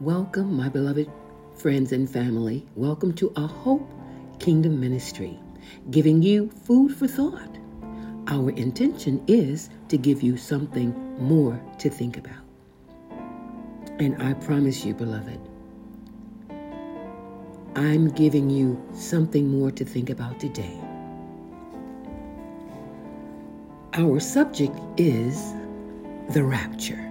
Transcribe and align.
Welcome, 0.00 0.56
my 0.56 0.68
beloved 0.68 1.10
friends 1.56 1.90
and 1.90 2.08
family. 2.08 2.64
Welcome 2.76 3.14
to 3.14 3.32
a 3.34 3.48
Hope 3.48 3.90
Kingdom 4.38 4.78
Ministry, 4.78 5.36
giving 5.90 6.22
you 6.22 6.50
food 6.50 6.94
for 6.94 7.08
thought. 7.08 7.58
Our 8.28 8.50
intention 8.50 9.20
is 9.26 9.70
to 9.88 9.98
give 9.98 10.22
you 10.22 10.36
something 10.36 10.94
more 11.18 11.60
to 11.78 11.90
think 11.90 12.16
about. 12.16 12.44
And 13.98 14.22
I 14.22 14.34
promise 14.34 14.84
you, 14.84 14.94
beloved, 14.94 15.40
I'm 17.74 18.10
giving 18.10 18.50
you 18.50 18.80
something 18.94 19.48
more 19.48 19.72
to 19.72 19.84
think 19.84 20.10
about 20.10 20.38
today. 20.38 20.78
Our 23.94 24.20
subject 24.20 24.78
is 24.96 25.52
the 26.34 26.44
rapture. 26.44 27.04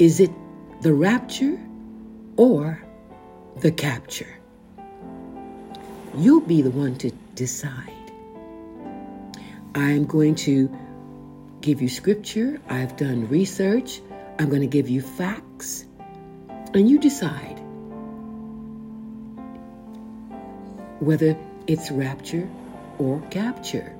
Is 0.00 0.18
it 0.18 0.32
the 0.84 0.92
rapture 0.92 1.58
or 2.36 2.78
the 3.56 3.72
capture? 3.72 4.36
You'll 6.14 6.42
be 6.42 6.60
the 6.60 6.70
one 6.70 6.96
to 6.96 7.10
decide. 7.34 8.12
I'm 9.74 10.04
going 10.04 10.34
to 10.46 10.70
give 11.62 11.80
you 11.80 11.88
scripture. 11.88 12.60
I've 12.68 12.98
done 12.98 13.28
research. 13.28 14.02
I'm 14.38 14.50
going 14.50 14.60
to 14.60 14.66
give 14.66 14.90
you 14.90 15.00
facts. 15.00 15.86
And 16.74 16.86
you 16.86 16.98
decide 16.98 17.58
whether 21.00 21.34
it's 21.66 21.90
rapture 21.90 22.46
or 22.98 23.22
capture. 23.30 23.96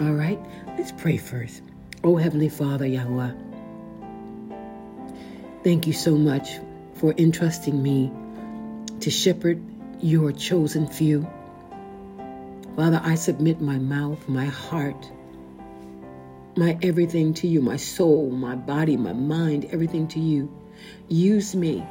All 0.00 0.12
right, 0.12 0.38
let's 0.78 0.92
pray 0.92 1.16
first. 1.16 1.62
Oh, 2.04 2.14
Heavenly 2.14 2.48
Father, 2.48 2.86
Yahweh, 2.86 3.32
thank 5.62 5.86
you 5.86 5.92
so 5.92 6.16
much 6.16 6.58
for 6.94 7.14
entrusting 7.16 7.82
me 7.82 8.10
to 9.00 9.10
shepherd 9.10 9.62
your 10.00 10.32
chosen 10.32 10.86
few. 10.86 11.26
Father, 12.76 13.00
I 13.02 13.14
submit 13.14 13.60
my 13.60 13.78
mouth, 13.78 14.28
my 14.28 14.46
heart, 14.46 15.10
my 16.56 16.78
everything 16.82 17.34
to 17.34 17.46
you, 17.46 17.60
my 17.60 17.76
soul, 17.76 18.30
my 18.30 18.54
body, 18.54 18.96
my 18.96 19.12
mind, 19.12 19.66
everything 19.70 20.08
to 20.08 20.20
you. 20.20 20.50
Use 21.08 21.54
me. 21.54 21.84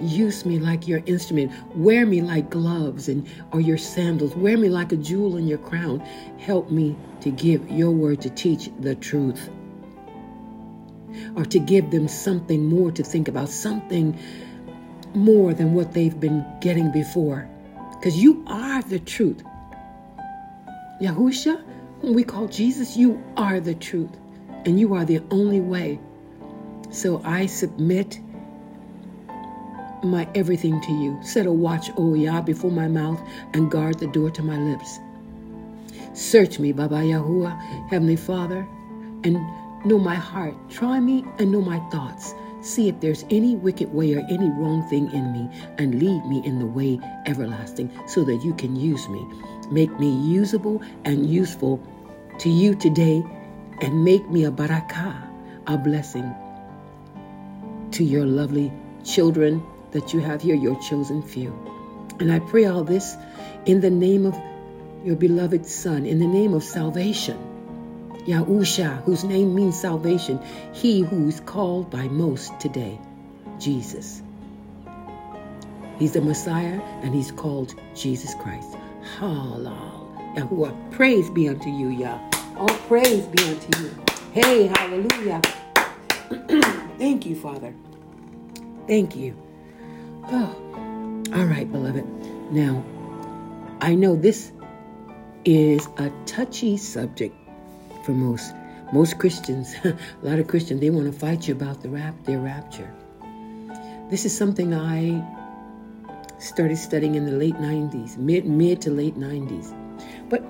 Use 0.00 0.46
me 0.46 0.58
like 0.58 0.88
your 0.88 1.02
instrument. 1.06 1.52
Wear 1.76 2.06
me 2.06 2.22
like 2.22 2.50
gloves 2.50 3.08
and 3.08 3.28
or 3.52 3.60
your 3.60 3.78
sandals. 3.78 4.34
Wear 4.34 4.56
me 4.56 4.68
like 4.68 4.92
a 4.92 4.96
jewel 4.96 5.36
in 5.36 5.46
your 5.46 5.58
crown. 5.58 6.00
Help 6.38 6.70
me 6.70 6.96
to 7.20 7.30
give 7.30 7.70
your 7.70 7.90
word 7.90 8.20
to 8.22 8.30
teach 8.30 8.70
the 8.80 8.94
truth. 8.94 9.50
Or 11.36 11.44
to 11.44 11.58
give 11.58 11.90
them 11.90 12.08
something 12.08 12.66
more 12.66 12.90
to 12.92 13.02
think 13.02 13.28
about, 13.28 13.48
something 13.48 14.18
more 15.14 15.54
than 15.54 15.74
what 15.74 15.92
they've 15.92 16.18
been 16.18 16.44
getting 16.60 16.92
before. 16.92 17.48
Because 17.92 18.16
you 18.16 18.44
are 18.46 18.82
the 18.82 18.98
truth. 18.98 19.42
Yahusha, 21.00 21.62
whom 22.00 22.14
we 22.14 22.24
call 22.24 22.46
Jesus, 22.46 22.96
you 22.96 23.22
are 23.36 23.60
the 23.60 23.74
truth. 23.74 24.10
And 24.64 24.78
you 24.78 24.94
are 24.94 25.04
the 25.04 25.22
only 25.30 25.60
way. 25.60 25.98
So 26.90 27.22
I 27.24 27.46
submit 27.46 28.20
my 30.02 30.28
everything 30.34 30.80
to 30.80 30.92
you. 30.92 31.18
Set 31.22 31.46
a 31.46 31.52
watch, 31.52 31.90
O 31.96 32.14
Yah, 32.14 32.40
before 32.40 32.70
my 32.70 32.88
mouth 32.88 33.20
and 33.52 33.70
guard 33.70 33.98
the 33.98 34.06
door 34.06 34.30
to 34.30 34.42
my 34.42 34.58
lips. 34.58 34.98
Search 36.14 36.58
me, 36.58 36.72
Baba 36.72 36.96
Yahuwah, 36.96 37.88
Heavenly 37.88 38.16
Father, 38.16 38.66
and 39.24 39.36
know 39.84 39.98
my 39.98 40.14
heart. 40.14 40.54
Try 40.70 41.00
me 41.00 41.24
and 41.38 41.50
know 41.50 41.60
my 41.60 41.78
thoughts. 41.90 42.34
See 42.62 42.88
if 42.88 43.00
there's 43.00 43.24
any 43.30 43.56
wicked 43.56 43.92
way 43.92 44.14
or 44.14 44.20
any 44.28 44.50
wrong 44.50 44.86
thing 44.88 45.10
in 45.12 45.32
me, 45.32 45.48
and 45.78 45.94
lead 45.94 46.24
me 46.26 46.42
in 46.44 46.58
the 46.58 46.66
way 46.66 47.00
everlasting 47.26 47.90
so 48.06 48.22
that 48.24 48.44
you 48.44 48.54
can 48.54 48.76
use 48.76 49.08
me. 49.08 49.26
Make 49.70 49.98
me 49.98 50.10
usable 50.10 50.82
and 51.04 51.28
useful 51.28 51.80
to 52.38 52.50
you 52.50 52.74
today, 52.74 53.24
and 53.80 54.04
make 54.04 54.28
me 54.28 54.44
a 54.44 54.50
barakah, 54.50 55.26
a 55.66 55.78
blessing 55.78 56.34
to 57.92 58.04
your 58.04 58.26
lovely 58.26 58.72
children 59.04 59.62
that 59.92 60.12
you 60.12 60.20
have 60.20 60.42
here, 60.42 60.54
your 60.54 60.78
chosen 60.82 61.22
few. 61.22 61.50
And 62.20 62.30
I 62.30 62.40
pray 62.40 62.66
all 62.66 62.84
this 62.84 63.16
in 63.64 63.80
the 63.80 63.90
name 63.90 64.26
of 64.26 64.38
your 65.04 65.16
beloved 65.16 65.64
Son, 65.64 66.04
in 66.04 66.18
the 66.18 66.26
name 66.26 66.52
of 66.52 66.62
salvation. 66.62 67.49
Yahusha, 68.22 69.02
whose 69.04 69.24
name 69.24 69.54
means 69.54 69.78
salvation, 69.80 70.40
he 70.72 71.00
who 71.02 71.28
is 71.28 71.40
called 71.40 71.90
by 71.90 72.08
most 72.08 72.58
today, 72.60 72.98
Jesus. 73.58 74.22
He's 75.98 76.12
the 76.12 76.20
Messiah 76.20 76.80
and 77.02 77.14
he's 77.14 77.30
called 77.30 77.74
Jesus 77.94 78.34
Christ. 78.34 78.76
Halal. 79.18 80.34
Yahuwah, 80.34 80.90
praise 80.92 81.28
be 81.30 81.48
unto 81.48 81.68
you, 81.68 81.88
Yah. 81.88 82.18
All 82.56 82.68
praise 82.88 83.26
be 83.26 83.42
unto 83.44 83.82
you. 83.82 83.96
Hey, 84.32 84.66
hallelujah. 84.66 85.42
Thank 86.98 87.26
you, 87.26 87.34
Father. 87.34 87.74
Thank 88.86 89.16
you. 89.16 89.36
Oh. 90.24 90.56
All 91.34 91.44
right, 91.44 91.70
beloved. 91.70 92.04
Now, 92.52 92.84
I 93.80 93.94
know 93.94 94.16
this 94.16 94.52
is 95.44 95.88
a 95.96 96.10
touchy 96.26 96.76
subject 96.76 97.34
for 98.10 98.16
most 98.16 98.54
most 98.92 99.20
Christians. 99.20 99.72
a 99.84 99.96
lot 100.22 100.40
of 100.40 100.48
Christians 100.48 100.80
they 100.80 100.90
want 100.90 101.06
to 101.06 101.16
fight 101.16 101.46
you 101.46 101.54
about 101.54 101.80
the 101.80 101.88
rap 101.88 102.14
their 102.24 102.40
rapture. 102.40 102.92
This 104.10 104.24
is 104.24 104.36
something 104.36 104.74
I 104.74 105.22
started 106.38 106.76
studying 106.76 107.14
in 107.14 107.24
the 107.24 107.32
late 107.32 107.54
90s, 107.54 108.16
mid 108.16 108.46
mid 108.46 108.82
to 108.82 108.90
late 108.90 109.16
90s. 109.16 109.72
But 110.28 110.42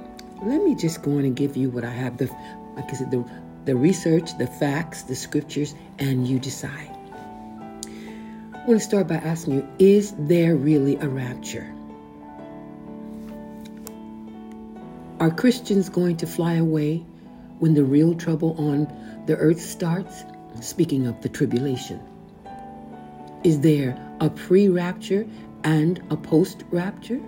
let 0.42 0.62
me 0.64 0.74
just 0.74 1.02
go 1.02 1.12
on 1.18 1.26
and 1.26 1.36
give 1.36 1.54
you 1.54 1.68
what 1.68 1.84
I 1.84 1.90
have 1.90 2.16
the 2.16 2.28
like 2.76 2.88
I 2.88 2.94
said 2.94 3.10
the 3.10 3.24
the 3.66 3.76
research, 3.76 4.38
the 4.38 4.46
facts, 4.46 5.02
the 5.02 5.14
scriptures, 5.14 5.74
and 5.98 6.26
you 6.26 6.38
decide. 6.38 6.96
I 8.54 8.64
want 8.66 8.80
to 8.80 8.86
start 8.86 9.06
by 9.06 9.16
asking 9.16 9.54
you 9.54 9.68
Is 9.78 10.14
there 10.18 10.56
really 10.56 10.96
a 10.96 11.08
rapture? 11.08 11.70
Are 15.18 15.30
Christians 15.30 15.90
going 15.90 16.16
to 16.16 16.26
fly 16.26 16.54
away 16.54 17.04
when 17.60 17.74
the 17.74 17.84
real 17.84 18.14
trouble 18.14 18.54
on 18.58 18.88
the 19.26 19.36
earth 19.36 19.60
starts? 19.60 20.24
Speaking 20.60 21.06
of 21.06 21.20
the 21.22 21.28
tribulation. 21.28 22.00
Is 23.44 23.60
there 23.60 23.96
a 24.20 24.28
pre 24.28 24.68
rapture 24.68 25.26
and 25.62 26.02
a 26.10 26.16
post 26.16 26.64
rapture? 26.70 27.20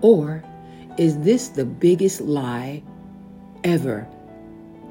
Or 0.00 0.42
is 0.98 1.18
this 1.20 1.48
the 1.48 1.64
biggest 1.64 2.20
lie 2.22 2.82
ever 3.62 4.08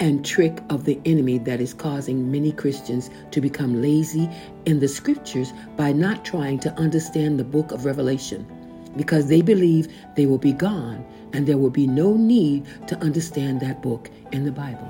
and 0.00 0.24
trick 0.24 0.58
of 0.70 0.84
the 0.84 0.98
enemy 1.04 1.38
that 1.38 1.60
is 1.60 1.74
causing 1.74 2.30
many 2.30 2.52
Christians 2.52 3.10
to 3.30 3.40
become 3.40 3.82
lazy 3.82 4.28
in 4.64 4.80
the 4.80 4.88
scriptures 4.88 5.52
by 5.76 5.92
not 5.92 6.24
trying 6.24 6.58
to 6.60 6.72
understand 6.74 7.38
the 7.38 7.44
book 7.44 7.72
of 7.72 7.84
Revelation 7.84 8.46
because 8.96 9.28
they 9.28 9.42
believe 9.42 9.88
they 10.16 10.26
will 10.26 10.38
be 10.38 10.52
gone 10.52 11.04
and 11.32 11.46
there 11.46 11.58
will 11.58 11.70
be 11.70 11.86
no 11.86 12.14
need 12.16 12.66
to 12.88 12.96
understand 12.98 13.60
that 13.60 13.82
book 13.82 14.10
in 14.32 14.44
the 14.44 14.52
Bible. 14.52 14.88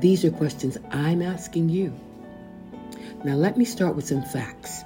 These 0.00 0.24
are 0.24 0.30
questions 0.30 0.76
I'm 0.90 1.22
asking 1.22 1.68
you. 1.70 1.94
Now, 3.24 3.34
let 3.34 3.56
me 3.56 3.64
start 3.64 3.96
with 3.96 4.06
some 4.06 4.22
facts. 4.22 4.84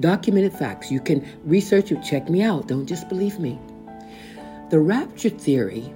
Documented 0.00 0.52
facts. 0.52 0.90
You 0.90 1.00
can 1.00 1.26
research 1.44 1.92
it, 1.92 2.02
check 2.02 2.28
me 2.28 2.42
out. 2.42 2.68
Don't 2.68 2.86
just 2.86 3.08
believe 3.08 3.38
me. 3.38 3.58
The 4.70 4.80
rapture 4.80 5.30
theory 5.30 5.92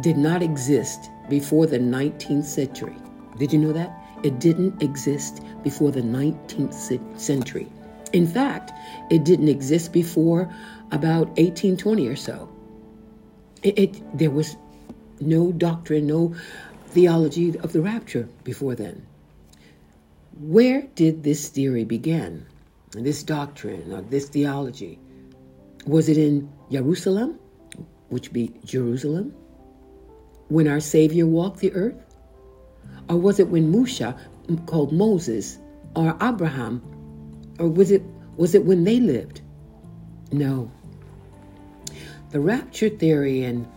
did 0.00 0.16
not 0.16 0.42
exist 0.42 1.10
before 1.28 1.66
the 1.66 1.78
19th 1.78 2.44
century. 2.44 2.96
Did 3.38 3.52
you 3.52 3.58
know 3.58 3.72
that? 3.72 4.01
It 4.22 4.38
didn't 4.38 4.82
exist 4.82 5.42
before 5.62 5.90
the 5.90 6.02
19th 6.02 7.18
century. 7.18 7.68
In 8.12 8.26
fact, 8.26 8.72
it 9.10 9.24
didn't 9.24 9.48
exist 9.48 9.92
before 9.92 10.52
about 10.90 11.28
1820 11.38 12.06
or 12.08 12.16
so. 12.16 12.48
It, 13.62 13.78
it, 13.78 14.18
there 14.18 14.30
was 14.30 14.56
no 15.20 15.52
doctrine, 15.52 16.06
no 16.06 16.34
theology 16.88 17.58
of 17.58 17.72
the 17.72 17.80
rapture 17.80 18.28
before 18.44 18.74
then. 18.74 19.06
Where 20.38 20.82
did 20.94 21.22
this 21.22 21.48
theory 21.48 21.84
begin? 21.84 22.46
This 22.90 23.22
doctrine 23.22 23.92
or 23.92 24.02
this 24.02 24.28
theology? 24.28 24.98
Was 25.86 26.08
it 26.08 26.18
in 26.18 26.50
Jerusalem? 26.70 27.38
which 28.12 28.30
be 28.30 28.52
Jerusalem, 28.62 29.34
when 30.48 30.68
our 30.68 30.80
Savior 30.80 31.26
walked 31.26 31.60
the 31.60 31.72
earth? 31.72 32.11
Or 33.12 33.18
was 33.18 33.38
it 33.38 33.48
when 33.48 33.70
Musha 33.70 34.16
called 34.64 34.90
Moses 34.90 35.58
or 35.94 36.16
Abraham? 36.22 36.80
Or 37.58 37.68
was 37.68 37.90
it 37.90 38.02
was 38.38 38.54
it 38.54 38.64
when 38.64 38.84
they 38.84 39.00
lived? 39.00 39.42
No. 40.32 40.72
The 42.30 42.40
rapture 42.40 42.88
theory 42.88 43.42
and 43.42 43.68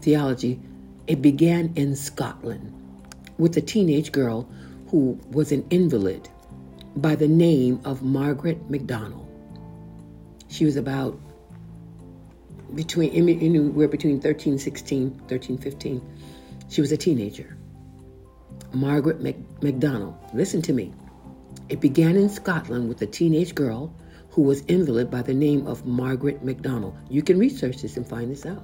theology, 0.00 0.60
it 1.08 1.20
began 1.20 1.72
in 1.74 1.96
Scotland 1.96 2.72
with 3.36 3.56
a 3.56 3.60
teenage 3.60 4.12
girl 4.12 4.48
who 4.86 5.18
was 5.32 5.50
an 5.50 5.66
invalid 5.70 6.28
by 6.94 7.16
the 7.16 7.26
name 7.26 7.80
of 7.84 8.04
Margaret 8.04 8.70
MacDonald. 8.70 9.26
She 10.46 10.64
was 10.64 10.76
about 10.76 11.18
between, 12.76 13.74
we're 13.74 13.88
between 13.88 14.20
13, 14.20 14.56
16, 14.56 15.22
13, 15.26 15.58
15. 15.58 16.18
She 16.68 16.80
was 16.80 16.92
a 16.92 16.96
teenager. 16.96 17.57
Margaret 18.72 19.20
Mac- 19.20 19.62
MacDonald. 19.62 20.14
Listen 20.34 20.62
to 20.62 20.72
me. 20.72 20.92
It 21.68 21.80
began 21.80 22.16
in 22.16 22.28
Scotland 22.28 22.88
with 22.88 23.02
a 23.02 23.06
teenage 23.06 23.54
girl 23.54 23.94
who 24.30 24.42
was 24.42 24.60
invalid 24.62 25.10
by 25.10 25.22
the 25.22 25.34
name 25.34 25.66
of 25.66 25.86
Margaret 25.86 26.44
MacDonald. 26.44 26.96
You 27.10 27.22
can 27.22 27.38
research 27.38 27.82
this 27.82 27.96
and 27.96 28.06
find 28.06 28.30
this 28.30 28.46
out. 28.46 28.62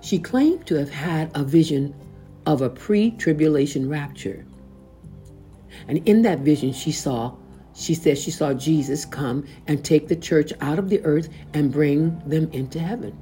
She 0.00 0.18
claimed 0.18 0.66
to 0.66 0.74
have 0.74 0.90
had 0.90 1.30
a 1.34 1.44
vision 1.44 1.94
of 2.46 2.62
a 2.62 2.70
pre 2.70 3.12
tribulation 3.12 3.88
rapture. 3.88 4.44
And 5.88 6.06
in 6.06 6.22
that 6.22 6.40
vision, 6.40 6.72
she 6.72 6.92
saw, 6.92 7.34
she 7.74 7.94
said 7.94 8.18
she 8.18 8.30
saw 8.30 8.52
Jesus 8.52 9.04
come 9.04 9.46
and 9.66 9.84
take 9.84 10.08
the 10.08 10.16
church 10.16 10.52
out 10.60 10.78
of 10.78 10.88
the 10.88 11.02
earth 11.04 11.28
and 11.54 11.72
bring 11.72 12.18
them 12.28 12.50
into 12.52 12.78
heaven. 12.78 13.16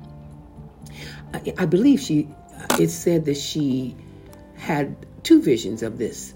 I, 1.33 1.55
I 1.59 1.67
believe 1.67 2.01
she, 2.01 2.29
it 2.79 2.89
said 2.89 3.25
that 3.27 3.37
she 3.37 3.97
had 4.57 5.07
two 5.23 5.43
visions 5.43 5.83
of 5.83 5.99
this. 5.99 6.35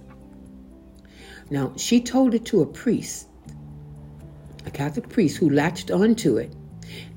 Now, 1.51 1.73
she 1.77 2.01
told 2.01 2.35
it 2.35 2.47
to 2.47 2.63
a 2.63 2.67
priest, 2.67 3.29
a 4.67 4.71
Catholic 4.71 5.09
priest 5.09 5.37
who 5.37 5.51
latched 5.51 5.91
onto 5.91 6.39
it. 6.39 6.55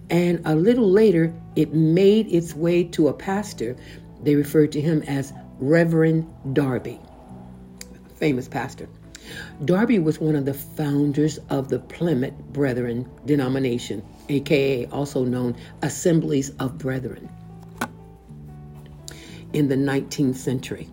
And 0.09 0.41
a 0.45 0.55
little 0.55 0.89
later, 0.89 1.33
it 1.55 1.73
made 1.73 2.31
its 2.31 2.53
way 2.53 2.83
to 2.85 3.07
a 3.09 3.13
pastor. 3.13 3.75
They 4.23 4.35
referred 4.35 4.71
to 4.73 4.81
him 4.81 5.01
as 5.03 5.33
Reverend 5.59 6.31
Darby, 6.53 6.99
famous 8.15 8.47
pastor. 8.47 8.87
Darby 9.65 9.99
was 9.99 10.19
one 10.19 10.35
of 10.35 10.45
the 10.45 10.53
founders 10.53 11.39
of 11.49 11.69
the 11.69 11.79
Plymouth 11.79 12.37
Brethren 12.53 13.09
denomination, 13.25 14.01
aka 14.29 14.85
also 14.87 15.25
known 15.25 15.55
Assemblies 15.81 16.51
of 16.51 16.77
Brethren, 16.77 17.29
in 19.51 19.67
the 19.67 19.75
19th 19.75 20.35
century. 20.35 20.87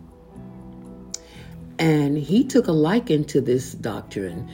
And 1.79 2.17
he 2.17 2.45
took 2.45 2.69
a 2.69 2.73
liking 2.73 3.25
to 3.27 3.41
this 3.41 3.75
doctrine 3.75 4.49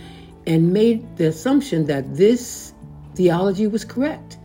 and 0.47 0.73
made 0.73 1.17
the 1.17 1.27
assumption 1.27 1.87
that 1.87 2.17
this 2.17 2.73
theology 3.15 3.67
was 3.67 3.85
correct. 3.85 4.39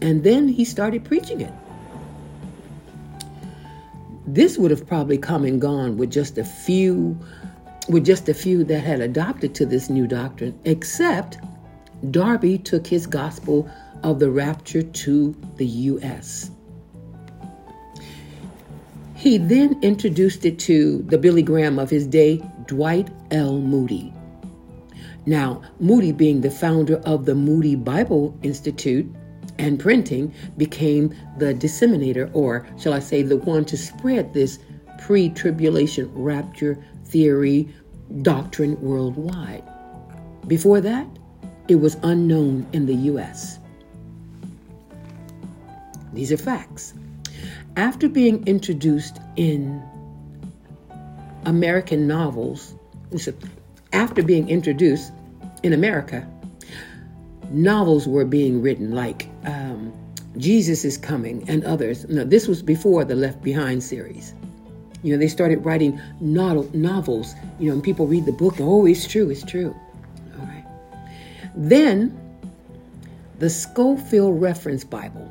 And 0.00 0.24
then 0.24 0.48
he 0.48 0.64
started 0.64 1.04
preaching 1.04 1.40
it. 1.40 1.52
This 4.26 4.56
would 4.56 4.70
have 4.70 4.86
probably 4.86 5.18
come 5.18 5.44
and 5.44 5.60
gone 5.60 5.98
with 5.98 6.10
just 6.10 6.38
a 6.38 6.44
few 6.44 7.18
with 7.88 8.04
just 8.06 8.28
a 8.28 8.34
few 8.34 8.62
that 8.64 8.78
had 8.80 9.00
adopted 9.00 9.54
to 9.56 9.66
this 9.66 9.90
new 9.90 10.06
doctrine, 10.06 10.58
except 10.64 11.38
Darby 12.10 12.56
took 12.58 12.86
his 12.86 13.06
gospel 13.06 13.68
of 14.04 14.20
the 14.20 14.30
rapture 14.30 14.82
to 14.82 15.34
the 15.56 15.66
US. 15.66 16.51
He 19.22 19.38
then 19.38 19.78
introduced 19.82 20.44
it 20.44 20.58
to 20.66 21.00
the 21.02 21.16
Billy 21.16 21.42
Graham 21.42 21.78
of 21.78 21.88
his 21.88 22.08
day, 22.08 22.42
Dwight 22.66 23.08
L. 23.30 23.60
Moody. 23.60 24.12
Now, 25.26 25.62
Moody, 25.78 26.10
being 26.10 26.40
the 26.40 26.50
founder 26.50 26.96
of 27.04 27.24
the 27.24 27.36
Moody 27.36 27.76
Bible 27.76 28.36
Institute 28.42 29.06
and 29.58 29.78
printing, 29.78 30.34
became 30.56 31.14
the 31.38 31.54
disseminator, 31.54 32.30
or 32.32 32.66
shall 32.76 32.92
I 32.92 32.98
say, 32.98 33.22
the 33.22 33.36
one 33.36 33.64
to 33.66 33.76
spread 33.76 34.34
this 34.34 34.58
pre 34.98 35.28
tribulation 35.28 36.10
rapture 36.12 36.84
theory 37.04 37.68
doctrine 38.22 38.76
worldwide. 38.80 39.62
Before 40.48 40.80
that, 40.80 41.06
it 41.68 41.76
was 41.76 41.96
unknown 42.02 42.66
in 42.72 42.86
the 42.86 42.96
U.S. 43.12 43.60
These 46.12 46.32
are 46.32 46.36
facts. 46.36 46.94
After 47.76 48.08
being 48.08 48.46
introduced 48.46 49.18
in 49.36 49.82
American 51.46 52.06
novels, 52.06 52.74
after 53.92 54.22
being 54.22 54.48
introduced 54.50 55.12
in 55.62 55.72
America, 55.72 56.28
novels 57.50 58.06
were 58.06 58.24
being 58.26 58.60
written 58.60 58.92
like 58.92 59.28
um, 59.44 59.92
Jesus 60.36 60.84
is 60.84 60.98
Coming 60.98 61.48
and 61.48 61.64
others. 61.64 62.06
No, 62.08 62.24
this 62.24 62.46
was 62.46 62.62
before 62.62 63.04
the 63.04 63.14
Left 63.14 63.42
Behind 63.42 63.82
series. 63.82 64.34
You 65.02 65.12
know, 65.12 65.18
they 65.18 65.28
started 65.28 65.64
writing 65.64 66.00
novels, 66.20 67.34
you 67.58 67.68
know, 67.68 67.74
and 67.74 67.82
people 67.82 68.06
read 68.06 68.26
the 68.26 68.32
book, 68.32 68.56
oh, 68.60 68.86
it's 68.86 69.06
true, 69.06 69.30
it's 69.30 69.44
true. 69.44 69.74
All 70.38 70.46
right. 70.46 70.64
Then 71.56 72.18
the 73.38 73.50
Scofield 73.50 74.40
Reference 74.40 74.84
Bible 74.84 75.30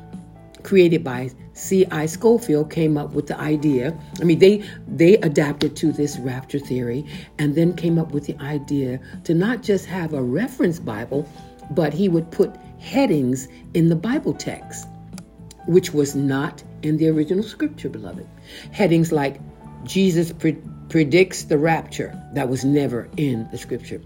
created 0.62 1.04
by 1.04 1.30
C.I. 1.54 2.06
Scofield 2.06 2.70
came 2.70 2.96
up 2.96 3.12
with 3.12 3.26
the 3.26 3.38
idea. 3.38 3.98
I 4.20 4.24
mean, 4.24 4.38
they 4.38 4.64
they 4.88 5.14
adapted 5.16 5.76
to 5.76 5.92
this 5.92 6.18
rapture 6.18 6.58
theory 6.58 7.06
and 7.38 7.54
then 7.54 7.74
came 7.74 7.98
up 7.98 8.12
with 8.12 8.26
the 8.26 8.36
idea 8.38 9.00
to 9.24 9.34
not 9.34 9.62
just 9.62 9.86
have 9.86 10.14
a 10.14 10.22
reference 10.22 10.78
Bible, 10.78 11.28
but 11.70 11.92
he 11.92 12.08
would 12.08 12.30
put 12.30 12.54
headings 12.78 13.48
in 13.74 13.88
the 13.88 13.96
Bible 13.96 14.34
text, 14.34 14.86
which 15.66 15.92
was 15.92 16.14
not 16.14 16.62
in 16.82 16.96
the 16.96 17.08
original 17.08 17.44
scripture, 17.44 17.88
beloved. 17.88 18.26
Headings 18.72 19.12
like 19.12 19.40
Jesus 19.84 20.32
pre- 20.32 20.58
predicts 20.88 21.44
the 21.44 21.58
rapture, 21.58 22.18
that 22.34 22.48
was 22.48 22.64
never 22.64 23.08
in 23.16 23.48
the 23.50 23.58
scripture 23.58 24.00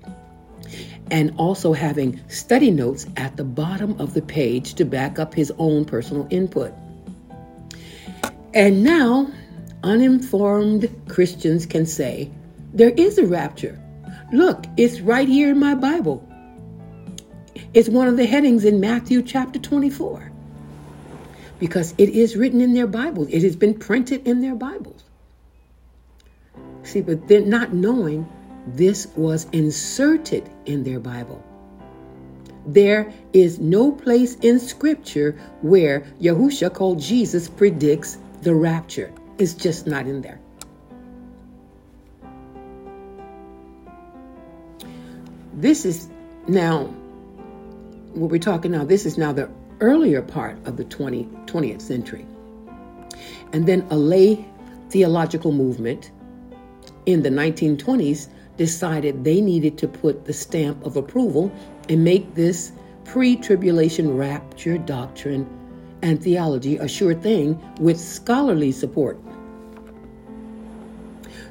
and 1.11 1.33
also 1.37 1.73
having 1.73 2.21
study 2.29 2.71
notes 2.71 3.07
at 3.17 3.37
the 3.37 3.45
bottom 3.45 3.99
of 4.01 4.15
the 4.15 4.23
page 4.23 4.75
to 4.75 4.85
back 4.85 5.19
up 5.19 5.35
his 5.35 5.53
own 5.59 5.85
personal 5.85 6.27
input. 6.31 6.73
And 8.55 8.83
now, 8.83 9.31
uninformed 9.83 10.89
Christians 11.09 11.67
can 11.67 11.87
say, 11.87 12.31
There 12.73 12.91
is 12.91 13.19
a 13.19 13.27
rapture. 13.27 13.81
Look, 14.33 14.65
it's 14.77 15.01
right 15.01 15.29
here 15.29 15.51
in 15.51 15.59
my 15.59 15.75
Bible. 15.75 16.27
It's 17.75 17.89
one 17.89 18.09
of 18.09 18.17
the 18.17 18.27
headings 18.27 18.65
in 18.65 18.81
Matthew 18.81 19.23
chapter 19.23 19.59
24. 19.59 20.33
Because 21.59 21.95
it 21.99 22.11
is 22.11 22.37
written 22.37 22.61
in 22.61 22.75
their 22.75 22.87
Bibles, 22.87 23.29
it 23.29 23.43
has 23.43 23.57
been 23.57 23.75
printed 23.75 24.27
in 24.27 24.41
their 24.41 24.55
Bibles. 24.55 25.05
See, 26.83 27.01
but 27.01 27.29
they're 27.29 27.41
not 27.41 27.73
knowing 27.73 28.29
this 28.67 29.07
was 29.17 29.47
inserted 29.53 30.49
in 30.67 30.85
their 30.85 31.01
Bible. 31.01 31.43
There 32.67 33.13
is 33.33 33.61
no 33.61 33.93
place 33.93 34.35
in 34.37 34.59
Scripture 34.59 35.39
where 35.63 36.01
Yahusha 36.21 36.75
called 36.75 37.01
Jesus 37.01 37.49
predicts 37.49 38.19
the 38.43 38.55
rapture. 38.55 39.13
It's 39.39 39.55
just 39.55 39.87
not 39.87 40.07
in 40.07 40.23
there. 40.23 40.41
This 45.55 45.85
is 45.85 46.09
now 46.49 46.85
what 48.15 48.31
we're 48.31 48.39
talking 48.39 48.73
now. 48.73 48.85
This 48.85 49.07
is 49.07 49.17
now 49.17 49.33
the 49.33 49.49
earlier 49.81 50.23
part 50.23 50.57
of 50.67 50.77
the 50.77 50.85
20, 50.85 51.25
20th 51.47 51.81
century. 51.81 52.27
And 53.53 53.67
then 53.67 53.87
a 53.91 53.97
lay 53.97 54.45
theological 54.91 55.53
movement 55.53 56.11
in 57.07 57.23
the 57.23 57.31
1920s 57.31 58.29
decided 58.57 59.25
they 59.25 59.41
needed 59.41 59.79
to 59.79 59.89
put 59.89 60.25
the 60.25 60.33
stamp 60.33 60.85
of 60.85 60.97
approval 60.97 61.53
and 61.89 62.05
make 62.05 62.35
this 62.35 62.73
pre 63.05 63.37
tribulation 63.37 64.17
rapture 64.17 64.79
doctrine 64.79 65.47
and 66.03 66.23
theology 66.23 66.77
a 66.77 66.89
sure 66.89 67.15
thing 67.15 67.61
with 67.81 67.99
scholarly 67.99 68.73
support. 68.73 69.19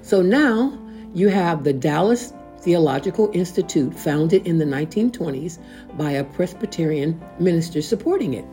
So 0.02 0.22
now 0.22 0.78
you 1.14 1.30
have 1.30 1.64
the 1.64 1.74
Dallas 1.74 2.34
Theological 2.66 3.30
Institute, 3.34 3.94
founded 3.94 4.48
in 4.48 4.58
the 4.58 4.66
1920s 4.66 5.60
by 5.98 6.12
a 6.12 6.24
Presbyterian 6.24 7.22
minister 7.40 7.80
supporting 7.80 8.34
it. 8.34 8.46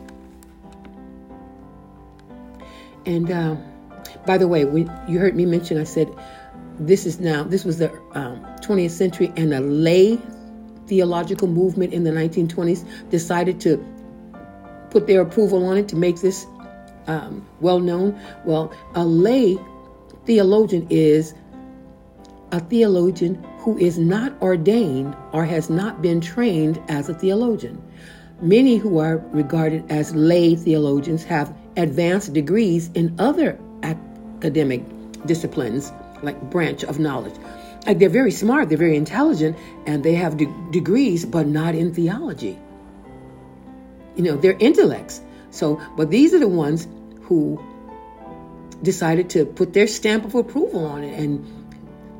And 3.07 3.31
uh, 3.31 3.55
by 4.27 4.37
the 4.37 4.47
way, 4.47 4.65
when 4.65 4.91
you 5.07 5.17
heard 5.17 5.35
me 5.35 5.45
mention, 5.47 5.79
I 5.79 5.83
said 5.83 6.13
this 6.79 7.05
is 7.05 7.19
now 7.19 7.43
this 7.43 7.63
was 7.63 7.77
the 7.77 7.91
um, 8.13 8.43
20th 8.61 8.91
century 8.91 9.31
and 9.37 9.53
a 9.53 9.59
lay 9.59 10.19
theological 10.87 11.47
movement 11.47 11.93
in 11.93 12.03
the 12.03 12.11
1920s 12.11 12.85
decided 13.09 13.59
to 13.61 13.77
put 14.89 15.07
their 15.07 15.21
approval 15.21 15.65
on 15.65 15.77
it 15.77 15.87
to 15.87 15.95
make 15.95 16.19
this 16.21 16.45
um, 17.07 17.45
well 17.61 17.79
known. 17.79 18.19
Well 18.45 18.73
a 18.95 19.05
lay 19.05 19.57
theologian 20.25 20.87
is 20.89 21.33
a 22.51 22.59
theologian 22.59 23.43
who 23.59 23.77
is 23.77 23.97
not 23.97 24.39
ordained 24.41 25.15
or 25.31 25.45
has 25.45 25.69
not 25.69 26.01
been 26.01 26.21
trained 26.21 26.81
as 26.87 27.09
a 27.09 27.13
theologian. 27.13 27.81
Many 28.41 28.77
who 28.77 28.99
are 28.99 29.17
regarded 29.31 29.89
as 29.89 30.13
lay 30.13 30.55
theologians 30.55 31.23
have 31.23 31.55
advanced 31.77 32.33
degrees 32.33 32.91
in 32.93 33.15
other 33.19 33.57
academic 33.81 34.83
disciplines, 35.25 35.91
like 36.23 36.49
branch 36.49 36.83
of 36.83 36.99
knowledge. 36.99 37.35
Like 37.85 37.99
they're 37.99 38.09
very 38.09 38.31
smart, 38.31 38.69
they're 38.69 38.77
very 38.77 38.95
intelligent, 38.95 39.57
and 39.85 40.03
they 40.03 40.15
have 40.15 40.37
de- 40.37 40.53
degrees, 40.71 41.25
but 41.25 41.47
not 41.47 41.75
in 41.75 41.93
theology. 41.93 42.57
You 44.15 44.23
know, 44.23 44.37
they're 44.37 44.57
intellects. 44.59 45.21
So, 45.51 45.81
but 45.97 46.09
these 46.09 46.33
are 46.33 46.39
the 46.39 46.47
ones 46.47 46.87
who 47.23 47.61
decided 48.81 49.29
to 49.31 49.45
put 49.45 49.73
their 49.73 49.87
stamp 49.87 50.25
of 50.25 50.35
approval 50.35 50.85
on 50.85 51.03
it, 51.03 51.19
and 51.19 51.45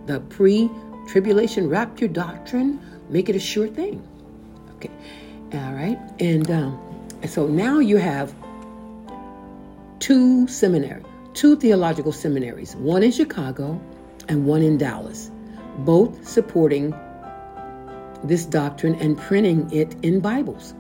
the 0.06 0.20
pre-tribulation 0.20 1.70
rapture 1.70 2.08
doctrine 2.08 2.80
make 3.10 3.30
it 3.30 3.36
a 3.36 3.40
sure 3.40 3.68
thing. 3.68 4.06
Okay, 4.76 4.92
all 5.54 5.74
right, 5.74 6.00
and 6.20 6.50
um, 6.52 7.10
so 7.26 7.48
now 7.48 7.80
you 7.80 7.98
have 7.98 8.36
two 10.00 10.46
seminaries, 10.48 11.06
two 11.34 11.56
theological 11.56 12.12
seminaries, 12.12 12.76
one 12.76 13.02
in 13.02 13.12
Chicago 13.12 13.80
and 14.30 14.46
one 14.46 14.62
in 14.62 14.78
Dallas, 14.78 15.32
both 15.80 16.28
supporting 16.28 16.94
this 18.24 18.46
doctrine 18.46 18.96
and 18.96 19.18
printing 19.18 19.72
it 19.72 19.96
in 20.04 20.20
Bibles. 20.20 20.74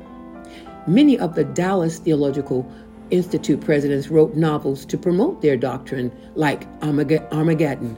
Many 0.87 1.17
of 1.17 1.35
the 1.35 1.43
Dallas 1.43 1.99
Theological 1.99 2.69
Institute 3.09 3.61
presidents 3.61 4.09
wrote 4.09 4.35
novels 4.35 4.85
to 4.85 4.97
promote 4.97 5.41
their 5.41 5.57
doctrine, 5.57 6.11
like 6.35 6.67
Armageddon, 6.81 7.97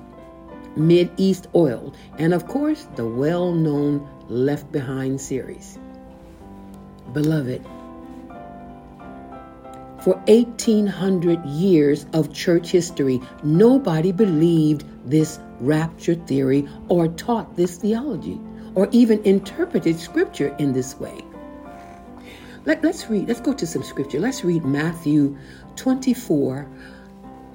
Mid 0.75 1.09
East 1.17 1.47
Oil, 1.55 1.93
and 2.17 2.33
of 2.33 2.47
course, 2.47 2.87
the 2.95 3.07
well 3.07 3.51
known 3.53 4.07
Left 4.27 4.71
Behind 4.71 5.21
series. 5.21 5.79
Beloved, 7.13 7.63
for 10.01 10.15
1800 10.27 11.45
years 11.45 12.05
of 12.13 12.33
church 12.33 12.69
history, 12.69 13.21
nobody 13.43 14.11
believed 14.11 14.83
this 15.05 15.39
rapture 15.59 16.15
theory 16.15 16.67
or 16.89 17.07
taught 17.09 17.55
this 17.55 17.77
theology 17.77 18.39
or 18.75 18.89
even 18.91 19.23
interpreted 19.23 19.99
scripture 19.99 20.55
in 20.59 20.73
this 20.73 20.95
way. 20.99 21.23
Let, 22.65 22.83
us 22.83 23.07
read, 23.09 23.27
let's 23.27 23.41
go 23.41 23.53
to 23.53 23.67
some 23.67 23.83
scripture. 23.83 24.19
Let's 24.19 24.43
read 24.43 24.65
Matthew 24.65 25.37
24, 25.75 26.67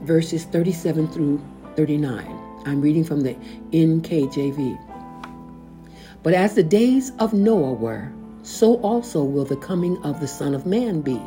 verses 0.03 0.45
37 0.45 1.09
through 1.09 1.41
39. 1.77 2.63
I'm 2.65 2.81
reading 2.81 3.05
from 3.05 3.23
the 3.23 3.35
NKJV. 3.73 4.79
But 6.23 6.35
as 6.35 6.55
the 6.55 6.63
days 6.63 7.13
of 7.19 7.33
Noah 7.33 7.73
were, 7.73 8.13
so 8.43 8.77
also 8.83 9.25
will 9.25 9.45
the 9.45 9.57
coming 9.57 9.97
of 10.05 10.21
the 10.21 10.29
Son 10.29 10.55
of 10.55 10.67
Man 10.67 11.01
be. 11.01 11.21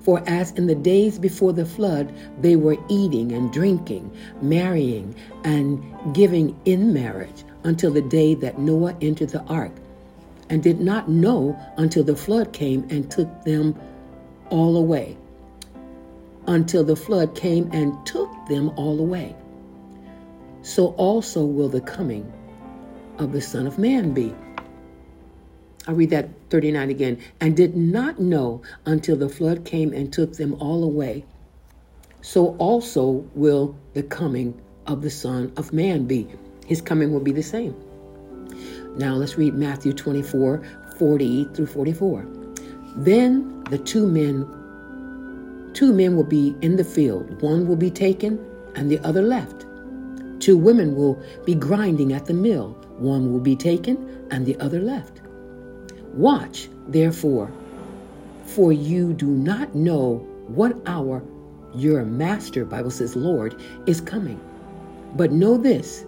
For 0.00 0.22
as 0.26 0.52
in 0.52 0.66
the 0.66 0.74
days 0.74 1.18
before 1.18 1.52
the 1.52 1.66
flood, 1.66 2.12
they 2.40 2.56
were 2.56 2.76
eating 2.88 3.32
and 3.32 3.52
drinking, 3.52 4.10
marrying 4.40 5.14
and 5.44 5.82
giving 6.14 6.58
in 6.64 6.92
marriage 6.92 7.44
until 7.64 7.92
the 7.92 8.02
day 8.02 8.34
that 8.36 8.58
Noah 8.58 8.96
entered 9.00 9.30
the 9.30 9.42
ark, 9.44 9.72
and 10.48 10.62
did 10.62 10.80
not 10.80 11.08
know 11.08 11.58
until 11.76 12.04
the 12.04 12.16
flood 12.16 12.52
came 12.52 12.86
and 12.90 13.10
took 13.10 13.44
them 13.44 13.78
all 14.50 14.76
away. 14.76 15.16
Until 16.46 16.84
the 16.84 16.96
flood 16.96 17.34
came 17.34 17.68
and 17.72 17.94
took 18.06 18.30
them 18.48 18.70
all 18.76 18.98
away. 19.00 19.36
So 20.62 20.88
also 20.94 21.44
will 21.44 21.68
the 21.68 21.80
coming 21.80 22.32
of 23.18 23.32
the 23.32 23.40
Son 23.40 23.66
of 23.66 23.78
Man 23.78 24.12
be. 24.12 24.34
I'll 25.88 25.94
read 25.94 26.10
that 26.10 26.28
39 26.50 26.90
again. 26.90 27.18
And 27.40 27.56
did 27.56 27.74
not 27.74 28.20
know 28.20 28.60
until 28.84 29.16
the 29.16 29.28
flood 29.28 29.64
came 29.64 29.94
and 29.94 30.12
took 30.12 30.34
them 30.34 30.54
all 30.60 30.84
away. 30.84 31.24
So 32.20 32.54
also 32.56 33.26
will 33.34 33.74
the 33.94 34.02
coming 34.02 34.60
of 34.86 35.00
the 35.00 35.10
Son 35.10 35.50
of 35.56 35.72
Man 35.72 36.04
be. 36.04 36.28
His 36.66 36.82
coming 36.82 37.10
will 37.10 37.20
be 37.20 37.32
the 37.32 37.42
same. 37.42 37.74
Now 38.96 39.14
let's 39.14 39.38
read 39.38 39.54
Matthew 39.54 39.94
24 39.94 40.62
40 40.98 41.44
through 41.54 41.66
44. 41.66 42.26
Then 42.96 43.64
the 43.70 43.78
two 43.78 44.06
men 44.06 44.46
two 45.74 45.92
men 45.92 46.16
will 46.16 46.24
be 46.24 46.56
in 46.62 46.76
the 46.76 46.84
field 46.84 47.40
one 47.42 47.68
will 47.68 47.76
be 47.76 47.90
taken 47.90 48.42
and 48.74 48.90
the 48.90 48.98
other 49.00 49.20
left 49.20 49.66
two 50.40 50.56
women 50.56 50.96
will 50.96 51.22
be 51.44 51.54
grinding 51.54 52.14
at 52.14 52.24
the 52.24 52.32
mill 52.32 52.70
one 52.96 53.30
will 53.30 53.40
be 53.40 53.54
taken 53.54 54.26
and 54.30 54.46
the 54.46 54.58
other 54.58 54.80
left 54.80 55.17
Watch, 56.14 56.68
therefore, 56.88 57.50
for 58.44 58.72
you 58.72 59.12
do 59.12 59.26
not 59.26 59.74
know 59.74 60.16
what 60.48 60.76
hour 60.86 61.22
your 61.74 62.04
master, 62.04 62.64
Bible 62.64 62.90
says 62.90 63.14
Lord, 63.14 63.60
is 63.86 64.00
coming. 64.00 64.40
But 65.16 65.32
know 65.32 65.56
this 65.56 66.04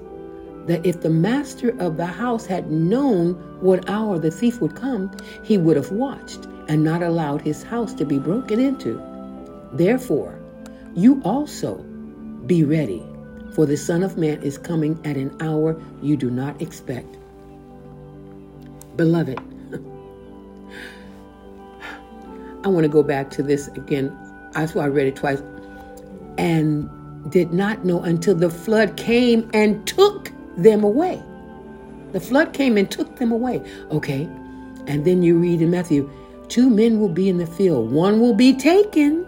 that 0.67 0.85
if 0.85 1.01
the 1.01 1.11
master 1.11 1.71
of 1.81 1.97
the 1.97 2.07
house 2.07 2.47
had 2.47 2.71
known 2.71 3.33
what 3.61 3.89
hour 3.89 4.19
the 4.19 4.31
thief 4.31 4.61
would 4.61 4.77
come, 4.77 5.11
he 5.43 5.59
would 5.59 5.77
have 5.77 5.91
watched 5.91 6.47
and 6.69 6.85
not 6.85 7.03
allowed 7.03 7.41
his 7.41 7.63
house 7.63 7.95
to 7.95 8.05
be 8.05 8.19
broken 8.19 8.61
into. 8.61 9.01
Therefore, 9.73 10.39
you 10.95 11.21
also 11.25 11.77
be 12.47 12.63
ready, 12.63 13.03
for 13.53 13.67
the 13.67 13.77
Son 13.77 14.03
of 14.03 14.17
Man 14.17 14.41
is 14.43 14.59
coming 14.59 15.01
at 15.05 15.17
an 15.17 15.35
hour 15.41 15.81
you 16.03 16.17
do 16.17 16.31
not 16.31 16.61
expect. 16.61 17.17
Beloved, 18.97 19.41
I 22.65 22.69
want 22.69 22.85
to 22.85 22.89
go 22.89 23.03
back 23.03 23.31
to 23.31 23.43
this 23.43 23.69
again. 23.69 24.17
That's 24.53 24.75
why 24.75 24.85
I 24.85 24.89
read 24.89 25.07
it 25.07 25.17
twice. 25.17 25.43
And 26.39 26.89
did 27.31 27.53
not 27.53 27.85
know 27.85 28.03
until 28.03 28.35
the 28.35 28.51
flood 28.51 28.97
came 28.97 29.51
and 29.53 29.87
took 29.87 30.33
them 30.57 30.85
away. 30.85 31.23
The 32.13 32.21
flood 32.21 32.53
came 32.53 32.77
and 32.77 32.91
took 32.91 33.17
them 33.17 33.33
away. 33.33 33.63
Okay. 33.91 34.25
And 34.87 35.05
then 35.05 35.23
you 35.23 35.39
read 35.39 35.63
in 35.63 35.71
Matthew, 35.71 36.11
two 36.49 36.69
men 36.69 36.99
will 37.01 37.09
be 37.09 37.29
in 37.29 37.39
the 37.39 37.47
field. 37.47 37.93
One 37.93 38.21
will 38.21 38.35
be 38.35 38.53
taken, 38.55 39.27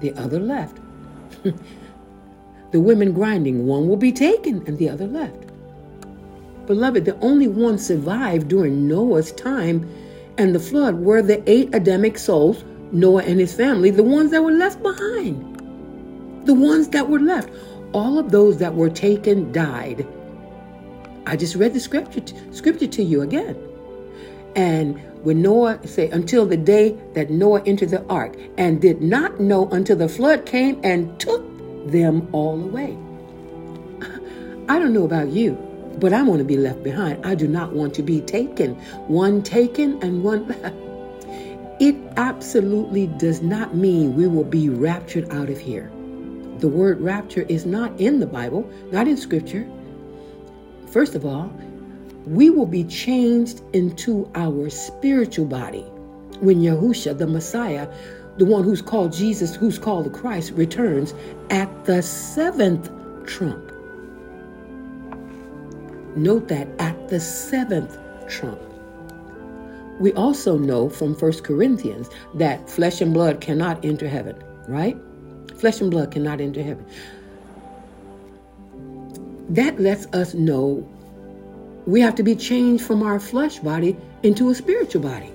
the 0.00 0.12
other 0.14 0.38
left. 0.38 0.78
the 2.72 2.80
women 2.80 3.12
grinding, 3.12 3.66
one 3.66 3.88
will 3.88 3.96
be 3.96 4.12
taken 4.12 4.62
and 4.66 4.76
the 4.78 4.88
other 4.88 5.06
left. 5.06 5.44
Beloved, 6.66 7.04
the 7.04 7.18
only 7.20 7.48
one 7.48 7.78
survived 7.78 8.48
during 8.48 8.88
Noah's 8.88 9.32
time 9.32 9.88
and 10.38 10.54
the 10.54 10.60
flood 10.60 10.96
were 10.96 11.22
the 11.22 11.42
eight 11.50 11.74
Adamic 11.74 12.18
souls, 12.18 12.64
Noah 12.92 13.22
and 13.22 13.40
his 13.40 13.54
family, 13.54 13.90
the 13.90 14.02
ones 14.02 14.30
that 14.30 14.42
were 14.42 14.52
left 14.52 14.82
behind. 14.82 15.56
The 16.46 16.54
ones 16.54 16.88
that 16.88 17.08
were 17.08 17.18
left. 17.18 17.50
All 17.92 18.18
of 18.18 18.30
those 18.30 18.58
that 18.58 18.74
were 18.74 18.90
taken 18.90 19.52
died. 19.52 20.06
I 21.26 21.36
just 21.36 21.56
read 21.56 21.74
the 21.74 21.80
scripture, 21.80 22.22
scripture 22.52 22.86
to 22.86 23.02
you 23.02 23.22
again. 23.22 23.56
And 24.54 25.00
when 25.24 25.42
Noah 25.42 25.86
say 25.86 26.08
until 26.10 26.46
the 26.46 26.56
day 26.56 26.96
that 27.14 27.30
Noah 27.30 27.62
entered 27.66 27.90
the 27.90 28.06
ark 28.06 28.36
and 28.56 28.80
did 28.80 29.02
not 29.02 29.40
know 29.40 29.68
until 29.70 29.96
the 29.96 30.08
flood 30.08 30.46
came 30.46 30.80
and 30.84 31.18
took 31.18 31.42
them 31.90 32.28
all 32.32 32.62
away. 32.62 32.96
I 34.68 34.78
don't 34.78 34.92
know 34.92 35.04
about 35.04 35.28
you, 35.28 35.54
but 35.98 36.12
I 36.12 36.22
want 36.22 36.38
to 36.38 36.44
be 36.44 36.56
left 36.56 36.82
behind. 36.82 37.24
I 37.24 37.34
do 37.34 37.48
not 37.48 37.72
want 37.72 37.94
to 37.94 38.02
be 38.02 38.20
taken. 38.20 38.74
One 39.08 39.42
taken 39.42 40.02
and 40.02 40.22
one 40.22 40.46
left. 40.62 40.76
It 41.78 41.96
absolutely 42.16 43.06
does 43.06 43.42
not 43.42 43.74
mean 43.74 44.16
we 44.16 44.26
will 44.26 44.44
be 44.44 44.68
raptured 44.68 45.30
out 45.30 45.50
of 45.50 45.58
here. 45.58 45.90
The 46.58 46.68
word 46.68 47.00
rapture 47.00 47.42
is 47.42 47.66
not 47.66 48.00
in 48.00 48.18
the 48.20 48.26
Bible, 48.26 48.70
not 48.90 49.06
in 49.06 49.16
Scripture. 49.16 49.68
First 50.90 51.14
of 51.14 51.26
all, 51.26 51.52
we 52.24 52.48
will 52.48 52.66
be 52.66 52.84
changed 52.84 53.60
into 53.74 54.30
our 54.34 54.70
spiritual 54.70 55.44
body 55.44 55.82
when 56.40 56.60
Yahusha, 56.60 57.18
the 57.18 57.26
Messiah, 57.26 57.88
the 58.38 58.46
one 58.46 58.64
who's 58.64 58.82
called 58.82 59.12
Jesus, 59.12 59.54
who's 59.54 59.78
called 59.78 60.06
the 60.06 60.10
Christ, 60.10 60.52
returns 60.52 61.14
at 61.50 61.84
the 61.84 62.02
seventh 62.02 62.90
trump. 63.26 63.70
Note 66.16 66.48
that 66.48 66.66
at 66.78 67.08
the 67.08 67.20
seventh 67.20 67.98
trump. 68.26 68.60
We 70.00 70.12
also 70.14 70.56
know 70.56 70.88
from 70.88 71.14
1 71.14 71.32
Corinthians 71.42 72.08
that 72.34 72.68
flesh 72.68 73.00
and 73.00 73.12
blood 73.12 73.40
cannot 73.40 73.84
enter 73.84 74.08
heaven, 74.08 74.42
right? 74.66 74.96
Flesh 75.56 75.80
and 75.80 75.90
blood 75.90 76.10
cannot 76.10 76.40
enter 76.40 76.62
heaven. 76.62 76.86
That 79.50 79.78
lets 79.78 80.06
us 80.06 80.34
know 80.34 80.88
we 81.86 82.00
have 82.00 82.14
to 82.16 82.22
be 82.22 82.34
changed 82.34 82.84
from 82.84 83.02
our 83.02 83.20
flesh 83.20 83.58
body 83.58 83.96
into 84.22 84.50
a 84.50 84.54
spiritual 84.54 85.02
body. 85.02 85.32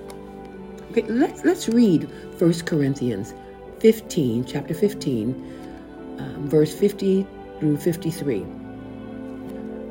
Okay, 0.90 1.02
let's 1.02 1.44
let's 1.44 1.68
read 1.68 2.10
1 2.38 2.52
Corinthians 2.66 3.34
15, 3.78 4.44
chapter 4.44 4.74
15, 4.74 6.16
um, 6.18 6.48
verse 6.48 6.74
50 6.74 7.26
through 7.58 7.78
53. 7.78 8.61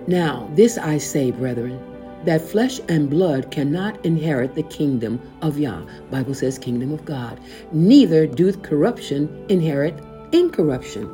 Now, 0.08 0.50
this 0.56 0.78
I 0.78 0.98
say, 0.98 1.32
brethren, 1.32 1.80
that 2.26 2.42
flesh 2.42 2.80
and 2.88 3.10
blood 3.10 3.52
cannot 3.52 4.04
inherit 4.06 4.56
the 4.56 4.64
kingdom 4.64 5.20
of 5.42 5.58
Yah. 5.58 5.82
Bible 6.10 6.34
says 6.34 6.60
kingdom 6.60 6.92
of 6.92 7.06
God. 7.06 7.40
Neither 7.72 8.28
doth 8.28 8.62
corruption 8.62 9.46
inherit 9.50 9.96
incorruption. 10.32 11.10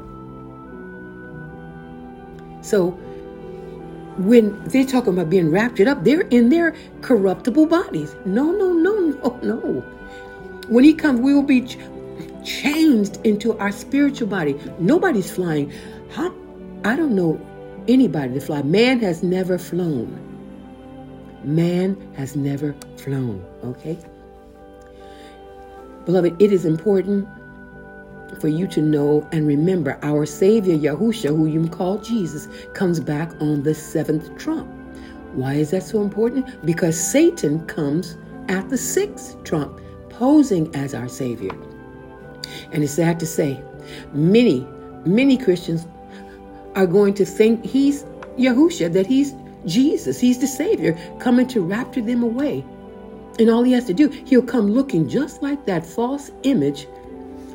So 2.62 2.92
when 4.18 4.62
they're 4.66 4.86
talking 4.86 5.14
about 5.14 5.30
being 5.30 5.52
raptured 5.52 5.88
up, 5.88 6.04
they're 6.04 6.22
in 6.22 6.50
their 6.50 6.76
corruptible 7.02 7.68
bodies. 7.68 8.16
No, 8.26 8.52
no, 8.52 8.74
no, 8.74 9.00
no, 9.24 9.40
no. 9.42 9.82
When 10.68 10.84
he 10.84 10.94
comes, 10.94 11.22
we 11.22 11.34
will 11.34 11.44
be 11.44 11.62
ch- 11.62 11.78
changed 12.44 13.20
into 13.26 13.58
our 13.60 13.72
spiritual 13.72 14.28
body. 14.28 14.60
Nobody's 14.80 15.32
flying. 15.32 15.72
How, 16.12 16.34
I 16.84 16.96
don't 16.96 17.16
know 17.16 17.40
anybody 17.88 18.34
to 18.34 18.40
fly. 18.40 18.62
Man 18.62 19.00
has 19.00 19.24
never 19.24 19.58
flown. 19.58 20.24
Man 21.44 21.96
has 22.16 22.36
never 22.36 22.76
flown, 22.98 23.46
okay? 23.64 23.98
Beloved, 26.06 26.42
it 26.42 26.52
is 26.52 26.66
important 26.66 27.28
for 28.40 28.48
you 28.48 28.68
to 28.68 28.82
know 28.82 29.28
and 29.32 29.48
remember 29.48 29.98
our 30.04 30.26
Savior 30.26 30.76
Yahusha, 30.76 31.30
who 31.30 31.46
you 31.46 31.68
call 31.70 31.98
Jesus, 32.00 32.48
comes 32.74 33.00
back 33.00 33.32
on 33.42 33.64
the 33.64 33.74
seventh 33.74 34.38
trump. 34.38 34.68
Why 35.34 35.54
is 35.56 35.72
that 35.72 35.84
so 35.84 36.02
important? 36.02 36.66
Because 36.66 37.00
Satan 37.00 37.66
comes 37.68 38.18
at 38.50 38.70
the 38.70 38.78
sixth 38.78 39.42
trump, 39.44 39.80
posing 40.10 40.74
as 40.76 40.94
our 40.94 41.08
Savior. 41.08 41.52
And 42.72 42.84
it's 42.84 42.94
sad 42.94 43.20
to 43.20 43.26
say, 43.26 43.62
many, 44.14 44.66
many 45.06 45.38
Christians 45.38 45.86
are 46.78 46.86
going 46.86 47.16
to 47.16 47.26
think 47.26 47.66
he's 47.66 48.04
Yahusha, 48.38 48.94
that 48.94 49.08
he's 49.08 49.34
Jesus, 49.66 50.20
he's 50.20 50.38
the 50.38 50.46
Savior, 50.48 50.96
coming 51.20 51.48
to 51.48 51.60
rapture 51.62 52.04
them 52.04 52.22
away. 52.22 52.64
And 53.40 53.50
all 53.50 53.64
he 53.64 53.72
has 53.72 53.86
to 53.86 53.96
do, 53.96 54.10
he'll 54.10 54.44
come 54.44 54.68
looking 54.70 55.10
just 55.10 55.42
like 55.42 55.66
that 55.66 55.84
false 55.86 56.30
image 56.44 56.88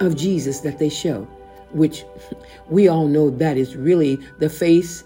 of 0.00 0.16
Jesus 0.16 0.58
that 0.60 0.80
they 0.80 0.88
show, 0.88 1.22
which 1.70 2.04
we 2.68 2.88
all 2.88 3.06
know 3.06 3.30
that 3.30 3.56
is 3.56 3.76
really 3.76 4.16
the 4.40 4.50
face 4.50 5.04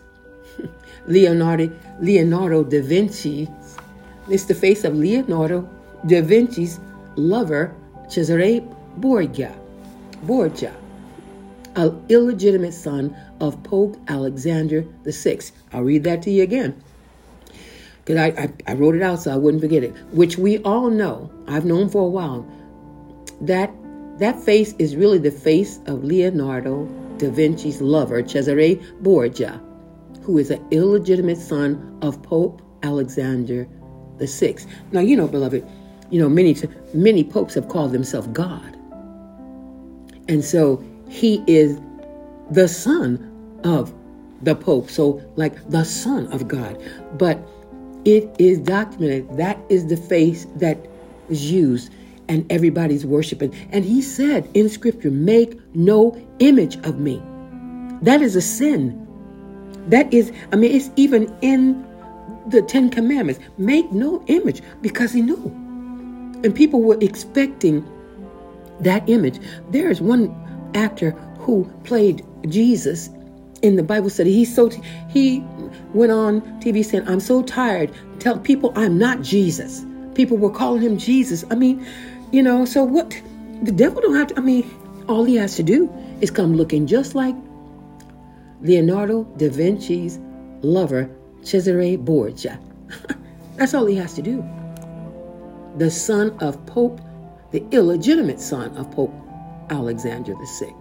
Leonardo 1.06 1.70
Leonardo 2.00 2.64
da 2.64 2.80
Vinci. 2.80 3.46
It's 4.30 4.44
the 4.44 4.54
face 4.54 4.84
of 4.84 4.96
Leonardo 4.96 5.68
da 6.06 6.22
Vinci's 6.22 6.80
lover, 7.16 7.74
Cesare 8.08 8.62
Borgia, 8.96 9.54
Borgia, 10.22 10.74
an 11.76 12.04
illegitimate 12.08 12.74
son 12.74 13.16
of 13.40 13.62
Pope 13.62 13.96
Alexander 14.08 14.84
VI. 15.04 15.38
I'll 15.72 15.82
read 15.82 16.04
that 16.04 16.22
to 16.22 16.30
you 16.30 16.42
again 16.42 16.82
because 18.04 18.16
I, 18.16 18.26
I, 18.42 18.72
I, 18.72 18.74
wrote 18.74 18.94
it 18.94 19.02
out 19.02 19.20
so 19.22 19.32
I 19.32 19.36
wouldn't 19.36 19.62
forget 19.62 19.82
it, 19.82 19.92
which 20.12 20.38
we 20.38 20.58
all 20.58 20.90
know, 20.90 21.30
I've 21.48 21.64
known 21.64 21.88
for 21.88 22.02
a 22.02 22.08
while, 22.08 22.46
that 23.40 23.72
that 24.18 24.40
face 24.40 24.74
is 24.78 24.96
really 24.96 25.18
the 25.18 25.30
face 25.30 25.80
of 25.86 26.04
Leonardo 26.04 26.86
da 27.18 27.28
Vinci's 27.30 27.82
lover, 27.82 28.22
Cesare 28.22 28.76
Borgia, 29.00 29.60
who 30.22 30.38
is 30.38 30.50
an 30.50 30.64
illegitimate 30.70 31.36
son 31.36 31.98
of 32.00 32.22
Pope 32.22 32.62
Alexander 32.82 33.68
VI. 34.18 34.56
Now, 34.92 35.00
you 35.00 35.16
know, 35.16 35.28
beloved, 35.28 35.66
you 36.10 36.20
know, 36.20 36.28
many, 36.28 36.56
many 36.94 37.24
popes 37.24 37.54
have 37.54 37.68
called 37.68 37.92
themselves 37.92 38.28
God. 38.28 38.74
And 40.28 40.44
so 40.44 40.82
he 41.08 41.42
is 41.46 41.80
the 42.50 42.68
son 42.68 43.60
of 43.64 43.92
the 44.42 44.54
Pope. 44.54 44.90
So, 44.90 45.22
like 45.36 45.68
the 45.70 45.84
son 45.84 46.32
of 46.32 46.48
God. 46.48 46.80
But 47.18 47.38
it 48.04 48.34
is 48.38 48.58
documented. 48.58 49.36
That 49.36 49.58
is 49.68 49.86
the 49.86 49.96
face 49.96 50.46
that 50.56 50.78
is 51.28 51.50
used 51.50 51.92
and 52.28 52.50
everybody's 52.50 53.06
worshiping. 53.06 53.54
And 53.72 53.84
he 53.84 54.02
said 54.02 54.48
in 54.54 54.68
scripture, 54.68 55.10
make 55.10 55.58
no 55.74 56.16
image 56.38 56.76
of 56.86 56.98
me. 56.98 57.22
That 58.02 58.20
is 58.22 58.36
a 58.36 58.40
sin. 58.40 59.02
That 59.88 60.12
is, 60.12 60.32
I 60.52 60.56
mean, 60.56 60.72
it's 60.72 60.90
even 60.96 61.34
in 61.40 61.84
the 62.48 62.62
Ten 62.62 62.90
Commandments. 62.90 63.40
Make 63.58 63.90
no 63.92 64.22
image 64.26 64.62
because 64.82 65.12
he 65.12 65.22
knew. 65.22 65.44
And 66.44 66.54
people 66.54 66.82
were 66.82 66.98
expecting 67.00 67.84
that 68.80 69.08
image. 69.08 69.38
There 69.70 69.90
is 69.90 70.00
one 70.00 70.34
actor 70.76 71.10
who 71.38 71.64
played 71.84 72.24
Jesus 72.48 73.10
in 73.62 73.76
the 73.76 73.82
Bible 73.82 74.10
study. 74.10 74.32
He's 74.32 74.54
so, 74.54 74.68
he 75.08 75.40
went 75.94 76.12
on 76.12 76.42
TV 76.60 76.84
saying, 76.84 77.08
I'm 77.08 77.20
so 77.20 77.42
tired. 77.42 77.92
Tell 78.20 78.38
people 78.38 78.72
I'm 78.76 78.98
not 78.98 79.22
Jesus. 79.22 79.84
People 80.14 80.36
were 80.36 80.50
calling 80.50 80.82
him 80.82 80.98
Jesus. 80.98 81.44
I 81.50 81.54
mean, 81.54 81.86
you 82.32 82.42
know, 82.42 82.64
so 82.64 82.84
what? 82.84 83.20
The 83.62 83.72
devil 83.72 84.00
don't 84.00 84.14
have 84.14 84.28
to, 84.28 84.38
I 84.38 84.40
mean, 84.40 84.68
all 85.08 85.24
he 85.24 85.36
has 85.36 85.56
to 85.56 85.62
do 85.62 85.92
is 86.20 86.30
come 86.30 86.56
looking 86.56 86.86
just 86.86 87.14
like 87.14 87.34
Leonardo 88.62 89.24
da 89.36 89.48
Vinci's 89.48 90.18
lover, 90.62 91.10
Cesare 91.42 91.96
Borgia. 91.96 92.58
That's 93.56 93.74
all 93.74 93.86
he 93.86 93.94
has 93.96 94.14
to 94.14 94.22
do. 94.22 94.44
The 95.76 95.90
son 95.90 96.36
of 96.40 96.64
Pope, 96.66 97.00
the 97.52 97.64
illegitimate 97.70 98.40
son 98.40 98.76
of 98.76 98.90
Pope 98.90 99.14
Alexander 99.70 100.34
VI. 100.58 100.74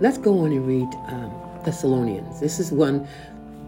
Let's 0.00 0.18
go 0.18 0.40
on 0.40 0.52
and 0.52 0.66
read 0.66 0.88
um, 1.08 1.32
Thessalonians. 1.64 2.40
This 2.40 2.58
is 2.58 2.72
one 2.72 3.06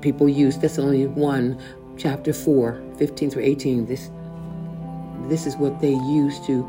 people 0.04 0.28
use 0.28 0.58
Thessalonians 0.58 1.16
1, 1.16 1.58
chapter 1.96 2.32
4, 2.32 2.82
15 2.98 3.30
through 3.30 3.42
18. 3.42 3.86
This, 3.86 4.10
this 5.28 5.46
is 5.46 5.56
what 5.56 5.80
they 5.80 5.92
use 5.92 6.38
to 6.46 6.68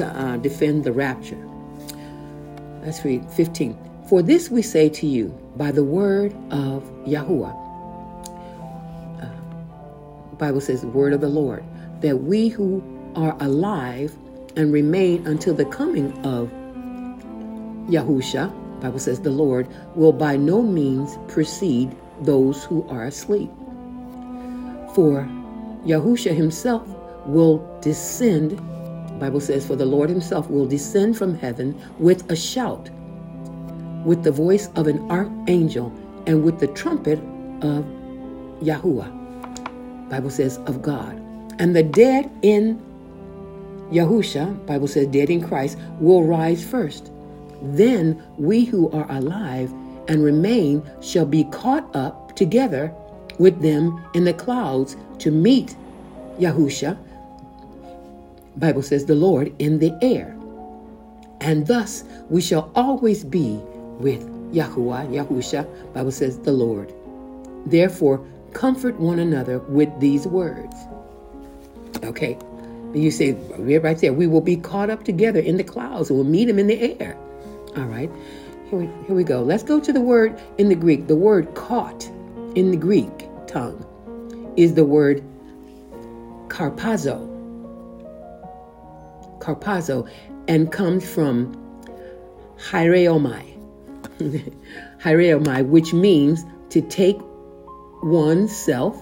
uh, 0.00 0.36
defend 0.38 0.84
the 0.84 0.92
rapture. 0.92 1.38
Let's 2.82 3.04
read 3.04 3.30
15. 3.30 3.76
For 4.08 4.22
this 4.22 4.50
we 4.50 4.62
say 4.62 4.88
to 4.88 5.06
you 5.06 5.28
by 5.56 5.70
the 5.70 5.84
word 5.84 6.32
of 6.50 6.82
Yahuwah. 7.06 7.52
Uh, 9.22 10.34
Bible 10.36 10.60
says 10.60 10.84
word 10.86 11.12
of 11.12 11.20
the 11.20 11.28
Lord, 11.28 11.62
that 12.00 12.16
we 12.16 12.48
who 12.48 12.82
are 13.14 13.36
alive 13.40 14.16
and 14.56 14.72
remain 14.72 15.26
until 15.26 15.54
the 15.54 15.64
coming 15.64 16.12
of 16.24 16.50
Yahusha, 17.88 18.80
Bible 18.80 18.98
says 18.98 19.20
the 19.20 19.30
Lord 19.30 19.68
will 19.94 20.12
by 20.12 20.36
no 20.36 20.62
means 20.62 21.16
precede 21.28 21.94
those 22.22 22.64
who 22.64 22.86
are 22.88 23.04
asleep. 23.04 23.50
For 24.94 25.28
Yahusha 25.84 26.34
himself 26.34 26.86
will 27.26 27.58
descend, 27.80 28.56
Bible 29.18 29.40
says, 29.40 29.66
for 29.66 29.76
the 29.76 29.86
Lord 29.86 30.10
himself 30.10 30.50
will 30.50 30.66
descend 30.66 31.16
from 31.16 31.36
heaven 31.36 31.80
with 31.98 32.30
a 32.30 32.36
shout, 32.36 32.90
with 34.04 34.22
the 34.22 34.32
voice 34.32 34.68
of 34.74 34.86
an 34.86 35.10
archangel, 35.10 35.92
and 36.26 36.44
with 36.44 36.60
the 36.60 36.68
trumpet 36.68 37.18
of 37.62 37.84
Yahuwah. 38.60 39.22
Bible 40.08 40.30
says 40.30 40.58
of 40.66 40.82
God. 40.82 41.18
And 41.58 41.74
the 41.74 41.82
dead 41.82 42.30
in 42.42 42.82
Yahusha, 43.92 44.64
Bible 44.66 44.88
says 44.88 45.06
dead 45.08 45.28
in 45.28 45.46
Christ, 45.46 45.78
will 46.00 46.24
rise 46.24 46.64
first. 46.64 47.12
Then 47.60 48.22
we 48.38 48.64
who 48.64 48.90
are 48.90 49.10
alive 49.10 49.70
and 50.08 50.24
remain 50.24 50.82
shall 51.00 51.26
be 51.26 51.44
caught 51.44 51.94
up 51.94 52.34
together 52.34 52.92
with 53.38 53.60
them 53.60 54.02
in 54.14 54.24
the 54.24 54.32
clouds 54.32 54.96
to 55.18 55.30
meet 55.30 55.76
Yahusha. 56.38 56.96
Bible 58.56 58.82
says 58.82 59.04
the 59.06 59.14
Lord 59.14 59.54
in 59.58 59.78
the 59.78 59.96
air. 60.02 60.36
And 61.40 61.66
thus 61.66 62.04
we 62.30 62.40
shall 62.40 62.72
always 62.74 63.24
be 63.24 63.60
with 63.98 64.26
Yahuwah, 64.52 65.08
Yahusha. 65.10 65.92
Bible 65.92 66.12
says 66.12 66.38
the 66.38 66.52
Lord. 66.52 66.92
Therefore, 67.66 68.24
comfort 68.52 68.98
one 68.98 69.18
another 69.18 69.58
with 69.60 69.88
these 70.00 70.26
words. 70.26 70.74
Okay. 72.02 72.38
You 72.94 73.10
say 73.10 73.32
we're 73.32 73.80
right 73.80 73.98
there, 73.98 74.12
we 74.12 74.26
will 74.26 74.40
be 74.40 74.56
caught 74.56 74.90
up 74.90 75.04
together 75.04 75.40
in 75.40 75.56
the 75.56 75.64
clouds. 75.64 76.10
We'll 76.10 76.24
meet 76.24 76.48
him 76.48 76.58
in 76.58 76.66
the 76.66 77.00
air. 77.00 77.16
All 77.76 77.84
right. 77.84 78.10
Here 78.68 78.78
we, 78.78 78.86
here 79.06 79.16
we 79.16 79.24
go. 79.24 79.42
Let's 79.42 79.62
go 79.62 79.80
to 79.80 79.92
the 79.92 80.00
word 80.00 80.40
in 80.58 80.68
the 80.68 80.74
Greek. 80.74 81.06
The 81.06 81.16
word 81.16 81.54
caught 81.54 82.04
in 82.54 82.70
the 82.70 82.76
Greek 82.76 83.28
tongue 83.46 83.86
is 84.56 84.74
the 84.74 84.84
word 84.84 85.22
carpazo. 86.48 87.28
Carpazo 89.38 90.08
and 90.48 90.70
comes 90.70 91.08
from 91.08 91.54
hyreomai. 92.58 93.58
hyreomai, 95.00 95.66
which 95.68 95.92
means 95.92 96.44
to 96.70 96.82
take 96.82 97.18
oneself, 98.02 99.00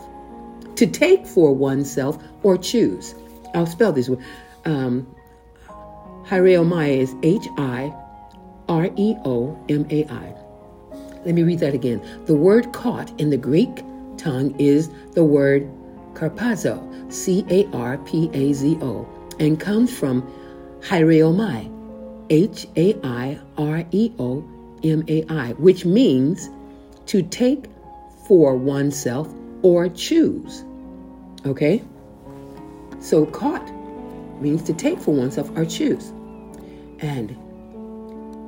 to 0.77 0.87
take 0.87 1.27
for 1.27 1.55
oneself 1.55 2.23
or 2.43 2.57
choose. 2.57 3.15
I'll 3.55 3.67
spell 3.67 3.93
this 3.93 4.09
word. 4.09 4.23
Um, 4.65 5.07
hyreomai 6.25 6.99
is 6.99 7.15
H 7.23 7.47
I 7.59 7.93
R 8.69 8.89
E 8.97 9.17
O 9.25 9.59
M 9.69 9.87
A 9.91 10.05
I. 10.07 10.35
Let 11.25 11.35
me 11.35 11.43
read 11.43 11.59
that 11.59 11.75
again. 11.75 12.01
The 12.27 12.35
word 12.35 12.73
caught 12.73 13.19
in 13.21 13.31
the 13.31 13.37
Greek 13.37 13.85
tongue 14.17 14.55
is 14.59 14.91
the 15.13 15.25
word 15.25 15.69
carpazo, 16.15 17.13
C 17.13 17.45
A 17.51 17.67
R 17.73 17.99
P 17.99 18.31
A 18.33 18.53
Z 18.53 18.79
O, 18.81 19.09
and 19.39 19.59
comes 19.59 19.97
from 19.97 20.23
hyreomai, 20.81 21.71
H 22.31 22.67
A 22.77 22.95
I 23.03 23.39
R 23.59 23.85
E 23.91 24.13
O 24.19 24.45
M 24.83 25.05
A 25.09 25.25
I, 25.29 25.53
which 25.55 25.85
means 25.85 26.49
to 27.07 27.23
take 27.23 27.65
for 28.27 28.57
oneself 28.57 29.29
or 29.63 29.89
choose. 29.89 30.65
Okay? 31.45 31.83
So 33.01 33.27
caught 33.27 33.69
means 34.41 34.63
to 34.65 34.73
take 34.73 34.99
for 34.99 35.13
oneself 35.15 35.51
or 35.57 35.65
choose. 35.65 36.13
And 37.01 37.37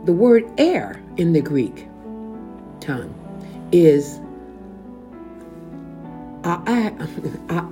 the 0.07 0.13
word 0.13 0.45
air 0.59 1.03
in 1.17 1.33
the 1.33 1.41
Greek 1.41 1.89
tongue 2.81 3.15
is 3.73 4.19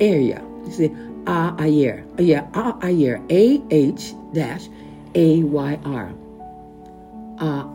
area. 0.01 0.43
You 0.65 0.73
see, 0.73 0.91
ayer. 1.27 2.05
Yeah, 2.19 2.47
ayer. 2.83 3.21
A 3.31 3.63
H 3.71 4.15
dash 4.33 4.69
A 5.15 5.43
Y 5.43 5.79
R. 5.85 6.13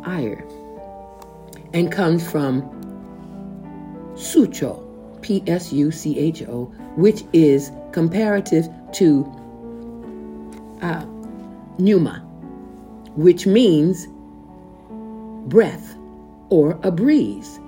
Ayer. 0.07 0.43
And 1.73 1.91
comes 1.91 2.29
from 2.29 2.61
sucho, 4.13 4.81
P 5.25 5.43
S 5.47 5.73
U 5.73 5.89
C 5.89 6.19
H 6.19 6.43
O, 6.43 6.65
which 6.97 7.23
is 7.33 7.71
comparative 7.91 8.69
to 8.93 9.25
uh, 10.83 11.03
pneuma, 11.79 12.19
which 13.15 13.47
means 13.47 14.07
breath 15.47 15.97
or 16.49 16.79
a 16.83 16.91
breeze. 16.91 17.59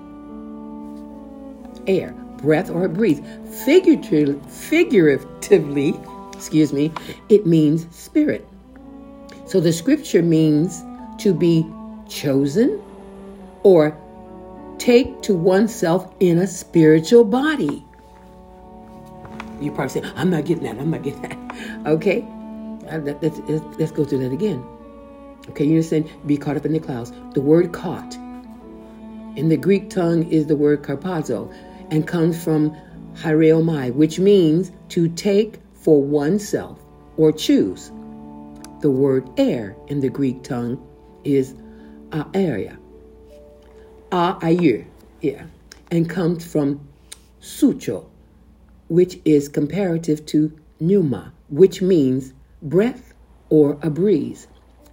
Air, 1.88 2.12
breath 2.36 2.70
or 2.70 2.84
a 2.84 2.88
breeze. 2.88 3.20
Figuratively, 3.64 4.38
figuratively, 4.48 5.98
excuse 6.32 6.72
me, 6.72 6.92
it 7.28 7.44
means 7.44 7.88
spirit. 7.90 8.46
So 9.46 9.58
the 9.58 9.72
scripture 9.72 10.22
means 10.22 10.84
to 11.18 11.34
be 11.34 11.66
chosen 12.08 12.80
or 13.64 13.98
take 14.78 15.22
to 15.22 15.34
oneself 15.34 16.12
in 16.20 16.38
a 16.38 16.46
spiritual 16.46 17.24
body. 17.24 17.84
You 19.60 19.72
probably 19.72 20.02
say, 20.02 20.10
I'm 20.14 20.30
not 20.30 20.44
getting 20.44 20.64
that, 20.64 20.78
I'm 20.78 20.90
not 20.90 21.02
getting 21.02 21.22
that. 21.22 21.38
Okay? 21.86 22.22
Uh, 22.90 22.98
let's, 22.98 23.92
go 23.92 24.04
through 24.04 24.20
that 24.20 24.32
again. 24.32 24.64
Okay, 25.50 25.64
you 25.64 25.72
understand? 25.72 26.08
Be 26.26 26.36
caught 26.36 26.56
up 26.56 26.64
in 26.64 26.72
the 26.72 26.78
clouds. 26.78 27.12
The 27.34 27.40
word 27.40 27.72
caught 27.72 28.14
in 29.36 29.48
the 29.48 29.56
Greek 29.56 29.90
tongue 29.90 30.30
is 30.30 30.46
the 30.46 30.56
word 30.56 30.82
karpazo 30.82 31.52
and 31.90 32.06
comes 32.06 32.42
from 32.42 32.76
hiereomai, 33.14 33.92
which 33.94 34.18
means 34.18 34.72
to 34.90 35.08
take 35.08 35.60
for 35.74 36.02
oneself 36.02 36.78
or 37.16 37.32
choose. 37.32 37.90
The 38.80 38.90
word 38.90 39.28
air 39.38 39.76
in 39.88 40.00
the 40.00 40.08
Greek 40.08 40.42
tongue 40.42 40.84
is 41.24 41.54
aeria, 42.34 42.77
aayir, 44.10 44.86
yeah, 45.20 45.44
and 45.90 46.08
comes 46.08 46.44
from 46.44 46.80
sucho, 47.40 48.06
which 48.88 49.20
is 49.24 49.48
comparative 49.48 50.24
to 50.26 50.52
pneuma, 50.80 51.32
which 51.48 51.82
means 51.82 52.32
breath 52.62 53.14
or 53.50 53.78
a 53.82 53.90
breeze. 53.90 54.46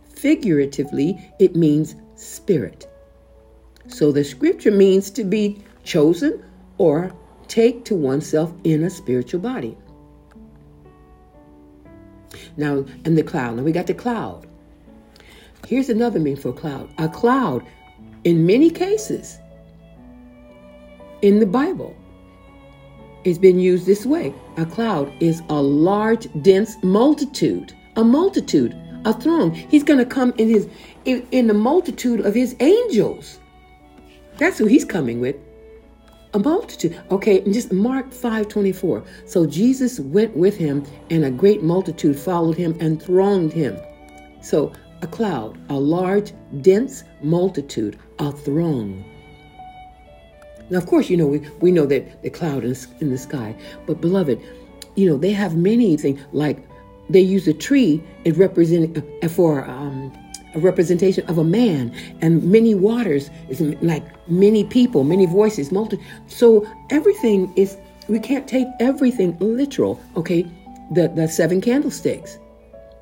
Figuratively, 0.09 1.31
it 1.39 1.55
means 1.55 1.95
spirit. 2.15 2.87
So 3.87 4.11
the 4.11 4.23
scripture 4.23 4.71
means 4.71 5.11
to 5.11 5.23
be 5.23 5.61
chosen 5.83 6.43
or 6.77 7.11
take 7.47 7.85
to 7.85 7.95
oneself 7.95 8.53
in 8.63 8.83
a 8.83 8.89
spiritual 8.89 9.41
body. 9.41 9.77
Now, 12.57 12.85
and 13.03 13.17
the 13.17 13.23
cloud. 13.23 13.57
Now 13.57 13.63
we 13.63 13.71
got 13.71 13.87
the 13.87 13.93
cloud. 13.93 14.47
Here's 15.67 15.89
another 15.89 16.19
meaning 16.19 16.41
for 16.41 16.53
cloud. 16.53 16.89
A 16.97 17.09
cloud, 17.09 17.65
in 18.25 18.45
many 18.45 18.69
cases, 18.69 19.39
in 21.21 21.39
the 21.39 21.45
Bible, 21.45 21.95
It's 23.25 23.39
been 23.39 23.59
used 23.59 23.87
this 23.87 24.05
way. 24.05 24.33
A 24.57 24.65
cloud 24.67 25.11
is 25.19 25.41
a 25.49 25.61
large, 25.61 26.27
dense 26.43 26.77
multitude, 26.83 27.73
a 27.95 28.03
multitude, 28.03 28.75
a 29.05 29.13
throng. 29.13 29.51
He's 29.53 29.83
going 29.83 29.99
to 29.99 30.05
come 30.05 30.33
in 30.37 30.49
his 30.49 30.67
in, 31.05 31.27
in 31.31 31.47
the 31.47 31.55
multitude 31.55 32.21
of 32.21 32.35
his 32.35 32.55
angels. 32.59 33.39
That's 34.37 34.59
who 34.59 34.67
he's 34.67 34.85
coming 34.85 35.21
with. 35.21 35.37
A 36.35 36.39
multitude. 36.39 37.01
Okay, 37.11 37.41
and 37.41 37.53
just 37.53 37.73
Mark 37.73 38.11
5:24. 38.11 39.03
So 39.25 39.47
Jesus 39.47 39.99
went 39.99 40.37
with 40.37 40.57
him, 40.57 40.85
and 41.09 41.25
a 41.25 41.31
great 41.31 41.63
multitude 41.63 42.19
followed 42.19 42.57
him 42.57 42.77
and 42.79 43.01
thronged 43.01 43.53
him. 43.53 43.77
So 44.41 44.71
a 45.01 45.07
cloud, 45.07 45.57
a 45.69 45.79
large, 45.79 46.33
dense 46.61 47.03
multitude, 47.23 47.97
a 48.19 48.31
throng. 48.31 49.03
Now, 50.69 50.79
of 50.79 50.87
course, 50.87 51.09
you 51.09 51.17
know, 51.17 51.27
we, 51.27 51.39
we 51.61 51.71
know 51.71 51.85
that 51.85 52.23
the 52.23 52.29
cloud 52.29 52.63
is 52.63 52.87
in 52.99 53.11
the 53.11 53.17
sky, 53.17 53.55
but 53.85 54.01
beloved, 54.01 54.41
you 54.95 55.07
know, 55.07 55.17
they 55.17 55.31
have 55.31 55.55
many 55.55 55.95
things 55.97 56.19
like 56.31 56.57
they 57.09 57.19
use 57.19 57.47
a 57.47 57.53
tree, 57.53 58.01
it 58.23 58.35
represent 58.35 58.97
uh, 59.23 59.27
for 59.27 59.63
um, 59.65 60.11
a 60.55 60.59
representation 60.59 61.25
of 61.27 61.37
a 61.37 61.43
man, 61.43 61.93
and 62.21 62.43
many 62.43 62.73
waters 62.73 63.29
is 63.49 63.61
like 63.83 64.03
many 64.27 64.63
people, 64.63 65.03
many 65.03 65.27
voices, 65.27 65.71
multi. 65.71 65.99
So 66.27 66.67
everything 66.89 67.53
is, 67.55 67.77
we 68.07 68.19
can't 68.19 68.47
take 68.47 68.67
everything 68.79 69.37
literal, 69.39 69.99
okay? 70.15 70.47
The, 70.91 71.09
the 71.09 71.27
seven 71.27 71.61
candlesticks, 71.61 72.39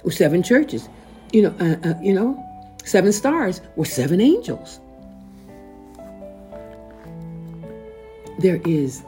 or 0.03 0.11
seven 0.11 0.43
churches, 0.43 0.89
you 1.31 1.43
know, 1.43 1.55
uh, 1.59 1.87
uh, 1.87 1.93
you 2.01 2.13
know, 2.13 2.37
seven 2.83 3.13
stars, 3.13 3.61
or 3.77 3.85
seven 3.85 4.19
angels. 4.19 4.81
There 8.39 8.61
is 8.65 9.03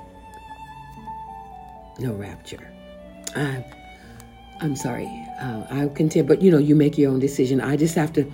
no 2.00 2.14
rapture. 2.14 2.72
I, 3.36 3.66
I'm 4.62 4.76
sorry. 4.76 5.10
Uh, 5.40 5.66
I'm 5.70 5.90
but 6.26 6.42
you 6.42 6.52
know, 6.52 6.58
you 6.58 6.76
make 6.76 6.98
your 6.98 7.12
own 7.12 7.20
decision. 7.20 7.62
I 7.62 7.76
just 7.76 7.96
have 7.96 8.14
to 8.14 8.32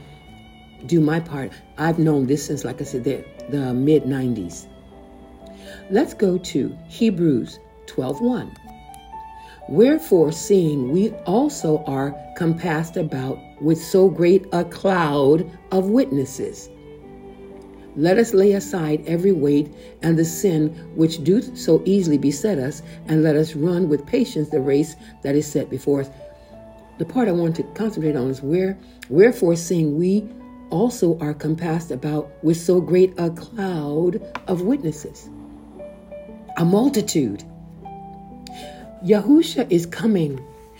do 0.85 0.99
my 0.99 1.19
part. 1.19 1.51
I've 1.77 1.99
known 1.99 2.27
this 2.27 2.45
since, 2.45 2.63
like 2.63 2.81
I 2.81 2.83
said, 2.83 3.03
the, 3.03 3.23
the 3.49 3.73
mid 3.73 4.03
90s. 4.03 4.67
Let's 5.89 6.13
go 6.13 6.37
to 6.37 6.77
Hebrews 6.87 7.59
12:1. 7.87 8.55
Wherefore, 9.69 10.31
seeing 10.31 10.91
we 10.91 11.11
also 11.25 11.83
are 11.85 12.15
compassed 12.35 12.97
about 12.97 13.37
with 13.61 13.81
so 13.81 14.09
great 14.09 14.45
a 14.51 14.65
cloud 14.65 15.49
of 15.71 15.89
witnesses 15.89 16.69
let 17.95 18.17
us 18.17 18.33
lay 18.33 18.53
aside 18.53 19.03
every 19.05 19.31
weight 19.31 19.73
and 20.01 20.17
the 20.17 20.25
sin 20.25 20.69
which 20.95 21.23
doth 21.23 21.57
so 21.57 21.81
easily 21.85 22.17
beset 22.17 22.57
us, 22.57 22.81
and 23.07 23.23
let 23.23 23.35
us 23.35 23.55
run 23.55 23.89
with 23.89 24.05
patience 24.05 24.49
the 24.49 24.61
race 24.61 24.95
that 25.23 25.35
is 25.35 25.45
set 25.45 25.69
before 25.69 26.01
us. 26.01 26.09
The 26.97 27.05
part 27.05 27.27
I 27.27 27.31
want 27.31 27.55
to 27.55 27.63
concentrate 27.73 28.15
on 28.15 28.29
is 28.29 28.41
where, 28.41 28.77
wherefore, 29.09 29.55
seeing 29.55 29.97
we 29.97 30.29
also 30.69 31.17
are 31.19 31.33
compassed 31.33 31.91
about 31.91 32.31
with 32.43 32.57
so 32.57 32.79
great 32.79 33.13
a 33.17 33.29
cloud 33.31 34.21
of 34.47 34.61
witnesses, 34.61 35.29
a 36.57 36.65
multitude. 36.65 37.43
Yahusha 39.03 39.69
is 39.71 39.85
coming. 39.85 40.39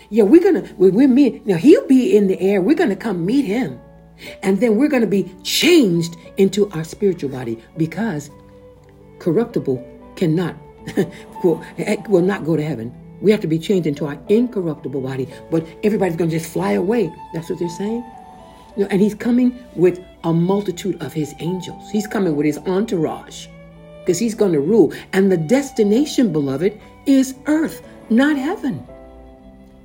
Yeah, 0.09 0.23
we're 0.23 0.43
gonna 0.43 0.69
we're 0.77 1.07
meet. 1.07 1.45
Now 1.47 1.57
he'll 1.57 1.87
be 1.87 2.15
in 2.15 2.27
the 2.27 2.39
air. 2.39 2.61
We're 2.61 2.75
gonna 2.75 2.95
come 2.95 3.25
meet 3.25 3.45
him. 3.45 3.79
And 4.43 4.59
then 4.59 4.75
we're 4.75 4.87
going 4.87 5.01
to 5.01 5.07
be 5.07 5.33
changed 5.43 6.15
into 6.37 6.69
our 6.71 6.83
spiritual 6.83 7.29
body 7.29 7.61
because 7.77 8.29
corruptible 9.19 9.85
cannot, 10.15 10.55
will, 11.43 11.63
eh, 11.77 11.97
will 12.07 12.21
not 12.21 12.45
go 12.45 12.55
to 12.55 12.63
heaven. 12.63 12.93
We 13.21 13.31
have 13.31 13.41
to 13.41 13.47
be 13.47 13.59
changed 13.59 13.87
into 13.87 14.05
our 14.07 14.17
incorruptible 14.29 15.01
body, 15.01 15.27
but 15.51 15.65
everybody's 15.83 16.15
going 16.15 16.29
to 16.31 16.39
just 16.39 16.51
fly 16.51 16.73
away. 16.73 17.13
That's 17.33 17.49
what 17.49 17.59
they're 17.59 17.69
saying. 17.69 18.03
You 18.75 18.83
know, 18.83 18.87
and 18.89 19.01
he's 19.01 19.15
coming 19.15 19.63
with 19.75 20.03
a 20.23 20.33
multitude 20.33 21.01
of 21.01 21.13
his 21.13 21.35
angels. 21.39 21.91
He's 21.91 22.07
coming 22.07 22.35
with 22.35 22.45
his 22.45 22.57
entourage 22.59 23.47
because 23.99 24.17
he's 24.17 24.33
going 24.33 24.53
to 24.53 24.59
rule. 24.59 24.93
And 25.13 25.31
the 25.31 25.37
destination, 25.37 26.31
beloved, 26.31 26.79
is 27.05 27.35
earth, 27.45 27.85
not 28.09 28.37
heaven. 28.37 28.87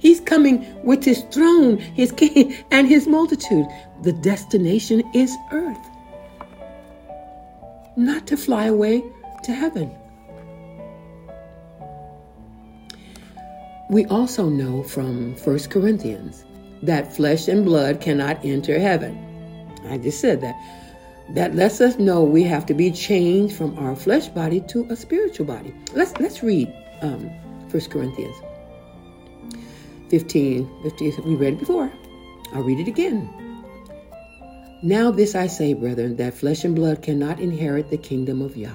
He's 0.06 0.20
coming 0.20 0.64
with 0.84 1.02
his 1.02 1.22
throne, 1.32 1.78
his 1.78 2.12
king, 2.12 2.54
and 2.70 2.86
his 2.86 3.08
multitude. 3.08 3.66
The 4.02 4.12
destination 4.12 5.02
is 5.12 5.36
earth, 5.50 5.84
not 7.96 8.24
to 8.28 8.36
fly 8.36 8.66
away 8.66 9.02
to 9.42 9.52
heaven. 9.52 9.92
We 13.90 14.04
also 14.04 14.48
know 14.48 14.84
from 14.84 15.34
1 15.38 15.58
Corinthians 15.70 16.44
that 16.84 17.16
flesh 17.16 17.48
and 17.48 17.64
blood 17.64 18.00
cannot 18.00 18.38
enter 18.44 18.78
heaven. 18.78 19.18
I 19.88 19.98
just 19.98 20.20
said 20.20 20.40
that. 20.40 20.54
That 21.30 21.56
lets 21.56 21.80
us 21.80 21.98
know 21.98 22.22
we 22.22 22.44
have 22.44 22.64
to 22.66 22.74
be 22.74 22.92
changed 22.92 23.56
from 23.56 23.76
our 23.76 23.96
flesh 23.96 24.28
body 24.28 24.60
to 24.68 24.86
a 24.88 24.94
spiritual 24.94 25.46
body. 25.46 25.74
Let's 25.94 26.16
let's 26.20 26.44
read 26.44 26.72
um, 27.02 27.28
1 27.72 27.80
Corinthians 27.90 28.36
15, 30.08 30.82
15. 30.82 31.24
We 31.24 31.34
read 31.34 31.54
it 31.54 31.60
before. 31.60 31.92
I'll 32.52 32.62
read 32.62 32.80
it 32.80 32.88
again. 32.88 33.28
Now, 34.82 35.10
this 35.10 35.34
I 35.34 35.46
say, 35.46 35.72
brethren, 35.74 36.16
that 36.16 36.34
flesh 36.34 36.64
and 36.64 36.74
blood 36.74 37.02
cannot 37.02 37.40
inherit 37.40 37.90
the 37.90 37.96
kingdom 37.96 38.42
of 38.42 38.56
Yah, 38.56 38.70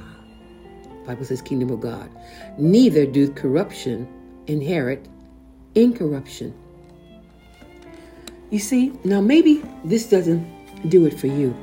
Bible 1.06 1.26
says 1.26 1.41
kingdom 1.41 1.70
of 1.70 1.80
God. 1.80 2.10
Neither 2.58 3.06
doth 3.06 3.36
corruption 3.36 4.08
inherit 4.48 5.08
incorruption. 5.76 6.54
You 8.50 8.60
see, 8.60 8.91
now 9.04 9.22
maybe 9.22 9.63
this 9.86 10.10
doesn't 10.10 10.89
do 10.89 11.06
it 11.06 11.17
for 11.17 11.28
you, 11.28 11.56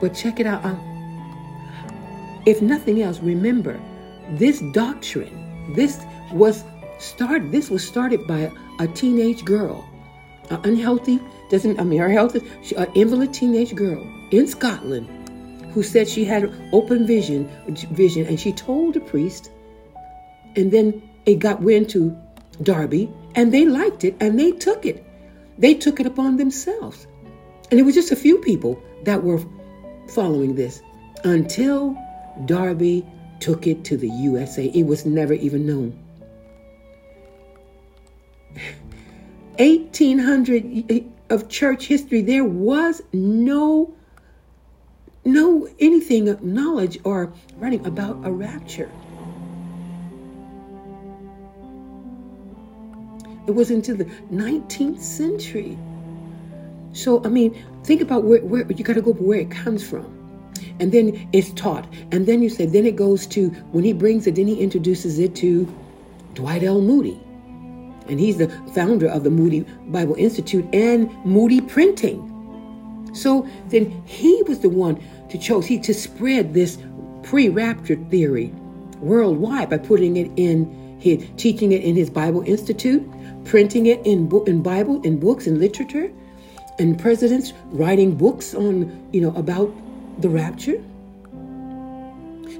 but 0.00 0.14
check 0.14 0.40
it 0.40 0.46
out. 0.46 0.64
Um, 0.64 0.80
if 2.46 2.62
nothing 2.62 3.02
else, 3.02 3.18
remember 3.20 3.78
this 4.30 4.60
doctrine. 4.72 5.74
This 5.74 6.00
was 6.32 6.64
started. 6.98 7.52
This 7.52 7.68
was 7.68 7.86
started 7.86 8.26
by 8.26 8.50
a 8.78 8.88
teenage 8.88 9.44
girl, 9.44 9.88
an 10.50 10.60
unhealthy, 10.64 11.20
doesn't 11.50 11.80
I 11.80 11.84
mean 11.84 11.98
her 11.98 12.10
health, 12.10 12.36
she, 12.62 12.74
an 12.76 12.90
invalid 12.94 13.32
teenage 13.32 13.74
girl 13.74 14.06
in 14.30 14.46
Scotland, 14.46 15.08
who 15.72 15.82
said 15.82 16.08
she 16.08 16.24
had 16.24 16.52
open 16.72 17.06
vision, 17.06 17.48
vision, 17.92 18.26
and 18.26 18.38
she 18.38 18.52
told 18.52 18.94
the 18.94 19.00
priest, 19.00 19.50
and 20.56 20.70
then 20.70 21.02
it 21.26 21.36
got 21.36 21.62
went 21.62 21.90
to 21.90 22.16
Darby, 22.62 23.10
and 23.34 23.52
they 23.52 23.64
liked 23.64 24.04
it, 24.04 24.16
and 24.20 24.38
they 24.38 24.52
took 24.52 24.86
it. 24.86 25.04
They 25.58 25.74
took 25.74 26.00
it 26.00 26.06
upon 26.06 26.36
themselves. 26.36 27.06
And 27.70 27.78
it 27.78 27.82
was 27.82 27.94
just 27.94 28.12
a 28.12 28.16
few 28.16 28.38
people 28.38 28.82
that 29.04 29.22
were 29.22 29.40
following 30.08 30.54
this 30.54 30.82
until 31.24 31.96
Darby 32.46 33.06
took 33.40 33.66
it 33.66 33.84
to 33.84 33.96
the 33.96 34.08
USA. 34.08 34.66
It 34.66 34.84
was 34.84 35.04
never 35.04 35.34
even 35.34 35.66
known. 35.66 35.98
1800 39.58 41.04
of 41.30 41.48
church 41.48 41.86
history, 41.86 42.22
there 42.22 42.44
was 42.44 43.02
no 43.12 43.94
no 45.24 45.68
anything 45.78 46.28
of 46.28 46.42
knowledge 46.42 46.98
or 47.04 47.32
writing 47.58 47.84
about 47.86 48.16
a 48.24 48.30
rapture. 48.30 48.90
It 53.46 53.54
was 53.54 53.70
into 53.70 53.94
the 53.94 54.04
19th 54.32 55.00
century. 55.00 55.78
So, 56.92 57.22
I 57.24 57.28
mean, 57.28 57.62
think 57.84 58.00
about 58.00 58.24
where, 58.24 58.40
where 58.40 58.70
you 58.72 58.84
got 58.84 58.94
to 58.94 59.02
go 59.02 59.12
where 59.12 59.40
it 59.40 59.50
comes 59.50 59.86
from. 59.86 60.14
And 60.80 60.92
then 60.92 61.28
it's 61.32 61.52
taught. 61.52 61.86
And 62.12 62.26
then 62.26 62.42
you 62.42 62.48
say, 62.48 62.66
then 62.66 62.86
it 62.86 62.96
goes 62.96 63.26
to, 63.28 63.48
when 63.72 63.84
he 63.84 63.92
brings 63.92 64.26
it, 64.26 64.34
then 64.34 64.46
he 64.46 64.60
introduces 64.60 65.18
it 65.18 65.34
to 65.36 65.72
Dwight 66.34 66.62
L. 66.62 66.80
Moody. 66.80 67.18
And 68.08 68.18
he's 68.18 68.38
the 68.38 68.48
founder 68.74 69.06
of 69.08 69.24
the 69.24 69.30
Moody 69.30 69.60
Bible 69.88 70.14
Institute 70.16 70.66
and 70.72 71.10
Moody 71.24 71.60
Printing. 71.60 72.24
So 73.14 73.48
then 73.68 74.02
he 74.06 74.42
was 74.46 74.60
the 74.60 74.68
one 74.68 75.02
to 75.30 75.38
chose 75.38 75.66
he 75.66 75.78
to 75.80 75.94
spread 75.94 76.54
this 76.54 76.78
pre-rapture 77.22 77.96
theory 78.10 78.52
worldwide 79.00 79.70
by 79.70 79.78
putting 79.78 80.16
it 80.16 80.30
in 80.36 80.98
his 81.00 81.24
teaching 81.36 81.72
it 81.72 81.82
in 81.82 81.94
his 81.94 82.10
Bible 82.10 82.42
Institute 82.42 83.08
printing 83.48 83.86
it 83.86 84.00
in 84.04 84.30
in 84.46 84.62
Bible 84.62 85.00
in 85.02 85.18
books 85.18 85.46
and 85.46 85.58
literature, 85.58 86.12
and 86.78 86.98
presidents 86.98 87.52
writing 87.70 88.14
books 88.14 88.54
on 88.54 89.08
you 89.12 89.20
know 89.20 89.34
about 89.34 89.74
the 90.20 90.28
rapture. 90.28 90.80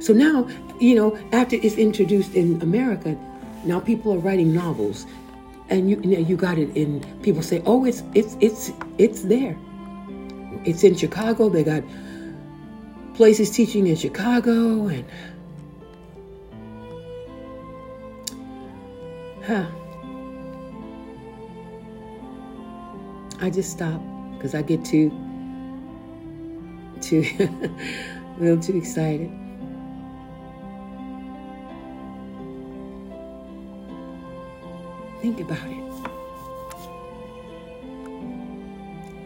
So 0.00 0.12
now 0.12 0.48
you 0.80 0.94
know 0.94 1.16
after 1.32 1.56
it's 1.56 1.76
introduced 1.76 2.34
in 2.34 2.60
America, 2.62 3.16
now 3.64 3.80
people 3.80 4.12
are 4.14 4.18
writing 4.18 4.52
novels, 4.52 5.06
and 5.70 5.90
you 5.90 6.00
you, 6.02 6.16
know, 6.16 6.18
you 6.18 6.36
got 6.36 6.58
it 6.58 6.74
in. 6.76 7.00
People 7.22 7.42
say, 7.42 7.62
oh, 7.66 7.84
it's 7.84 8.02
it's 8.14 8.36
it's 8.40 8.70
it's 8.98 9.22
there. 9.22 9.56
It's 10.64 10.84
in 10.84 10.96
Chicago. 10.96 11.48
They 11.48 11.64
got 11.64 11.82
places 13.14 13.50
teaching 13.50 13.86
in 13.86 13.96
Chicago 13.96 14.88
and. 14.88 15.04
Huh. 19.44 19.66
I 23.40 23.50
just 23.50 23.70
stop 23.70 24.00
because 24.36 24.54
I 24.54 24.62
get 24.62 24.84
too, 24.84 25.10
too, 27.00 27.24
a 27.38 28.40
little 28.42 28.60
too 28.60 28.76
excited. 28.76 29.30
Think 35.20 35.40
about 35.40 35.66
it. 35.66 35.84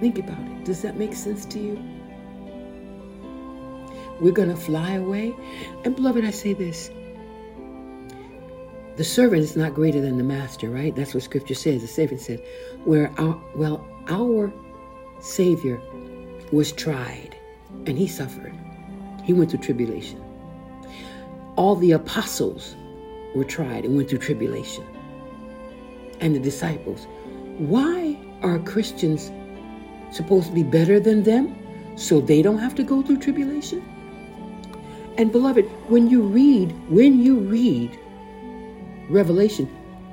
Think 0.01 0.19
about 0.19 0.41
it. 0.41 0.65
Does 0.65 0.83
that 0.83 0.97
make 0.97 1.15
sense 1.15 1.45
to 1.47 1.59
you? 1.59 1.83
We're 4.21 4.33
going 4.33 4.49
to 4.51 4.57
fly 4.57 4.93
away. 4.93 5.35
And 5.85 5.95
beloved, 5.97 6.25
I 6.25 6.31
say 6.31 6.55
this 6.55 6.91
the 8.97 9.05
servant 9.05 9.43
is 9.43 9.57
not 9.57 9.75
greater 9.75 10.01
than 10.01 10.19
the 10.19 10.25
master, 10.25 10.69
right? 10.69 10.95
That's 10.95 11.15
what 11.15 11.23
scripture 11.23 11.55
says. 11.55 11.81
The 11.81 11.89
servant 11.89 12.21
said, 12.21 12.41
where 12.85 13.11
our, 13.19 13.41
well, 13.55 13.87
our 14.09 14.53
Savior 15.21 15.81
was 16.53 16.73
tried 16.73 17.35
and 17.87 17.97
he 17.97 18.07
suffered. 18.07 18.53
He 19.25 19.33
went 19.33 19.51
through 19.51 19.61
tribulation. 19.61 20.23
All 21.57 21.75
the 21.75 21.93
apostles 21.93 22.77
were 23.35 23.45
tried 23.45 23.85
and 23.85 23.97
went 23.97 24.11
through 24.11 24.19
tribulation. 24.19 24.87
And 26.23 26.35
the 26.37 26.41
disciples. 26.41 27.07
Why 27.59 28.17
are 28.43 28.59
Christians 28.61 29.31
supposed 30.11 30.47
to 30.47 30.53
be 30.53 30.63
better 30.63 31.01
than 31.01 31.25
them 31.25 31.55
so 31.97 32.21
they 32.21 32.43
don't 32.43 32.59
have 32.59 32.75
to 32.77 32.85
go 32.85 33.03
through 33.03 33.19
tribulation? 33.19 33.83
And 35.19 35.31
beloved, 35.33 35.65
when 35.89 36.09
you 36.09 36.23
read, 36.23 36.71
when 36.89 37.21
you 37.21 37.39
read 37.41 37.99
Revelation, 39.11 39.69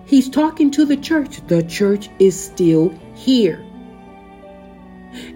he's 0.06 0.28
talking 0.30 0.72
to 0.72 0.84
the 0.84 0.98
church. 0.98 1.46
The 1.48 1.64
church 1.64 2.10
is 2.20 2.38
still 2.38 2.90
here. 3.16 3.64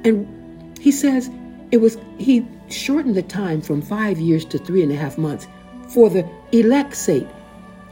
And 0.03 0.77
he 0.79 0.91
says 0.91 1.29
it 1.71 1.77
was, 1.77 1.97
he 2.17 2.45
shortened 2.67 3.15
the 3.15 3.23
time 3.23 3.61
from 3.61 3.81
five 3.81 4.19
years 4.19 4.43
to 4.45 4.57
three 4.57 4.83
and 4.83 4.91
a 4.91 4.95
half 4.95 5.17
months 5.17 5.47
for 5.87 6.09
the 6.09 6.27
elect's 6.51 6.99
sake. 6.99 7.27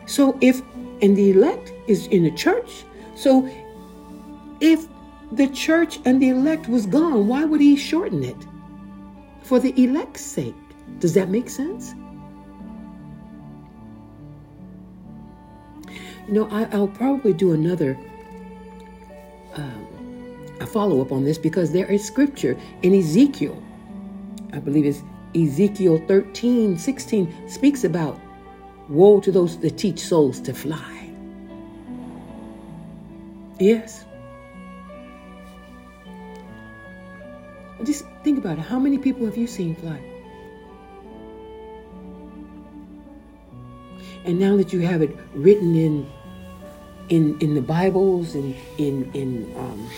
So 0.06 0.38
if, 0.42 0.62
and 1.02 1.16
the 1.16 1.32
elect 1.32 1.74
is 1.88 2.08
in 2.08 2.24
the 2.24 2.32
church. 2.32 2.84
So 3.16 3.50
if 4.60 4.88
the 5.32 5.48
church 5.48 6.00
and 6.06 6.22
the 6.22 6.30
elect 6.30 6.68
was 6.68 6.86
gone, 6.86 7.28
why 7.28 7.46
would 7.46 7.62
he 7.62 7.76
shorten 7.76 8.24
it? 8.24 8.38
For 9.44 9.60
the 9.60 9.74
elect's 9.82 10.22
sake. 10.22 10.56
Does 11.00 11.14
that 11.14 11.30
make 11.30 11.50
sense? 11.50 11.96
You 16.28 16.34
know, 16.34 16.50
I, 16.50 16.64
will 16.78 16.88
probably 16.88 17.34
do 17.34 17.54
another 17.54 17.98
um, 19.56 19.92
a 20.60 20.66
follow 20.66 21.02
up 21.02 21.12
on 21.12 21.24
this 21.24 21.38
because 21.38 21.72
there 21.72 21.88
is 21.92 22.06
scripture 22.06 22.58
in 22.84 22.94
Ezekiel. 22.94 23.62
I 24.54 24.60
believe 24.60 24.86
it's 24.86 25.02
Ezekiel 25.36 26.02
13, 26.08 26.78
16 26.78 27.50
speaks 27.50 27.84
about 27.84 28.20
woe 28.92 29.20
to 29.22 29.32
those 29.32 29.58
that 29.60 29.78
teach 29.78 30.00
souls 30.00 30.40
to 30.42 30.54
fly. 30.54 31.10
Yes. 33.60 34.06
Just 37.84 38.06
think 38.24 38.38
about 38.38 38.60
it. 38.60 38.62
How 38.62 38.80
many 38.80 38.98
people 38.98 39.26
have 39.26 39.38
you 39.38 39.48
seen 39.48 39.76
fly? 39.76 40.00
And 44.26 44.40
now 44.40 44.56
that 44.58 44.72
you 44.72 44.82
have 44.82 45.02
it 45.02 45.16
written 45.34 45.76
in 45.76 46.12
in 47.10 47.40
in 47.40 47.56
the 47.56 47.62
Bibles 47.62 48.36
and 48.36 48.56
in 48.78 49.12
in 49.14 49.54
um, 49.58 49.90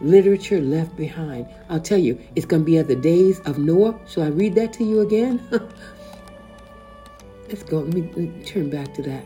literature 0.00 0.60
left 0.60 0.96
behind. 0.96 1.46
I'll 1.68 1.80
tell 1.80 1.98
you, 1.98 2.18
it's 2.34 2.46
going 2.46 2.62
to 2.62 2.66
be 2.66 2.78
at 2.78 2.88
the 2.88 2.96
days 2.96 3.40
of 3.40 3.58
Noah. 3.58 3.98
Shall 4.08 4.24
I 4.24 4.28
read 4.28 4.54
that 4.56 4.72
to 4.74 4.84
you 4.84 5.00
again? 5.00 5.40
Let's 7.48 7.62
go. 7.62 7.80
Let 7.80 7.94
me, 7.94 8.02
let 8.02 8.16
me 8.16 8.44
turn 8.44 8.68
back 8.68 8.92
to 8.94 9.02
that. 9.02 9.24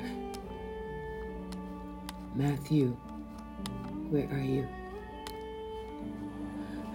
Matthew, 2.34 2.96
where 4.10 4.28
are 4.30 4.40
you? 4.40 4.66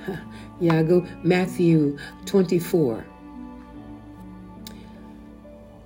yeah, 0.60 0.82
go 0.84 1.06
Matthew 1.24 1.98
24. 2.26 3.06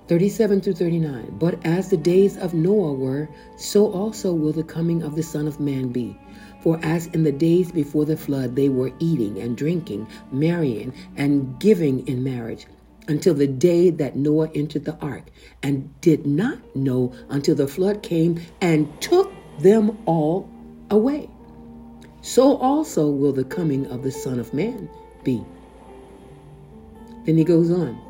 37 0.08 0.60
through 0.60 0.74
39. 0.74 1.38
But 1.38 1.64
as 1.64 1.88
the 1.88 1.96
days 1.96 2.36
of 2.36 2.54
Noah 2.54 2.92
were, 2.92 3.28
so 3.56 3.90
also 3.90 4.32
will 4.34 4.52
the 4.52 4.62
coming 4.62 5.02
of 5.02 5.16
the 5.16 5.22
Son 5.22 5.46
of 5.48 5.58
Man 5.58 5.88
be. 5.88 6.18
For 6.62 6.78
as 6.82 7.06
in 7.08 7.24
the 7.24 7.32
days 7.32 7.72
before 7.72 8.04
the 8.04 8.16
flood, 8.16 8.54
they 8.54 8.68
were 8.68 8.92
eating 8.98 9.38
and 9.40 9.56
drinking, 9.56 10.06
marrying, 10.30 10.92
and 11.16 11.58
giving 11.58 12.06
in 12.06 12.22
marriage, 12.22 12.66
until 13.08 13.34
the 13.34 13.46
day 13.46 13.90
that 13.90 14.16
Noah 14.16 14.50
entered 14.54 14.84
the 14.84 14.96
ark, 14.98 15.24
and 15.62 16.00
did 16.00 16.26
not 16.26 16.58
know 16.76 17.12
until 17.28 17.54
the 17.54 17.68
flood 17.68 18.02
came 18.02 18.40
and 18.60 18.88
took 19.00 19.32
them 19.58 19.98
all 20.06 20.48
away. 20.90 21.28
So 22.20 22.56
also 22.56 23.08
will 23.10 23.32
the 23.32 23.44
coming 23.44 23.86
of 23.86 24.02
the 24.02 24.12
Son 24.12 24.38
of 24.38 24.54
Man 24.54 24.88
be. 25.24 25.44
Then 27.24 27.36
he 27.36 27.44
goes 27.44 27.70
on. 27.70 28.00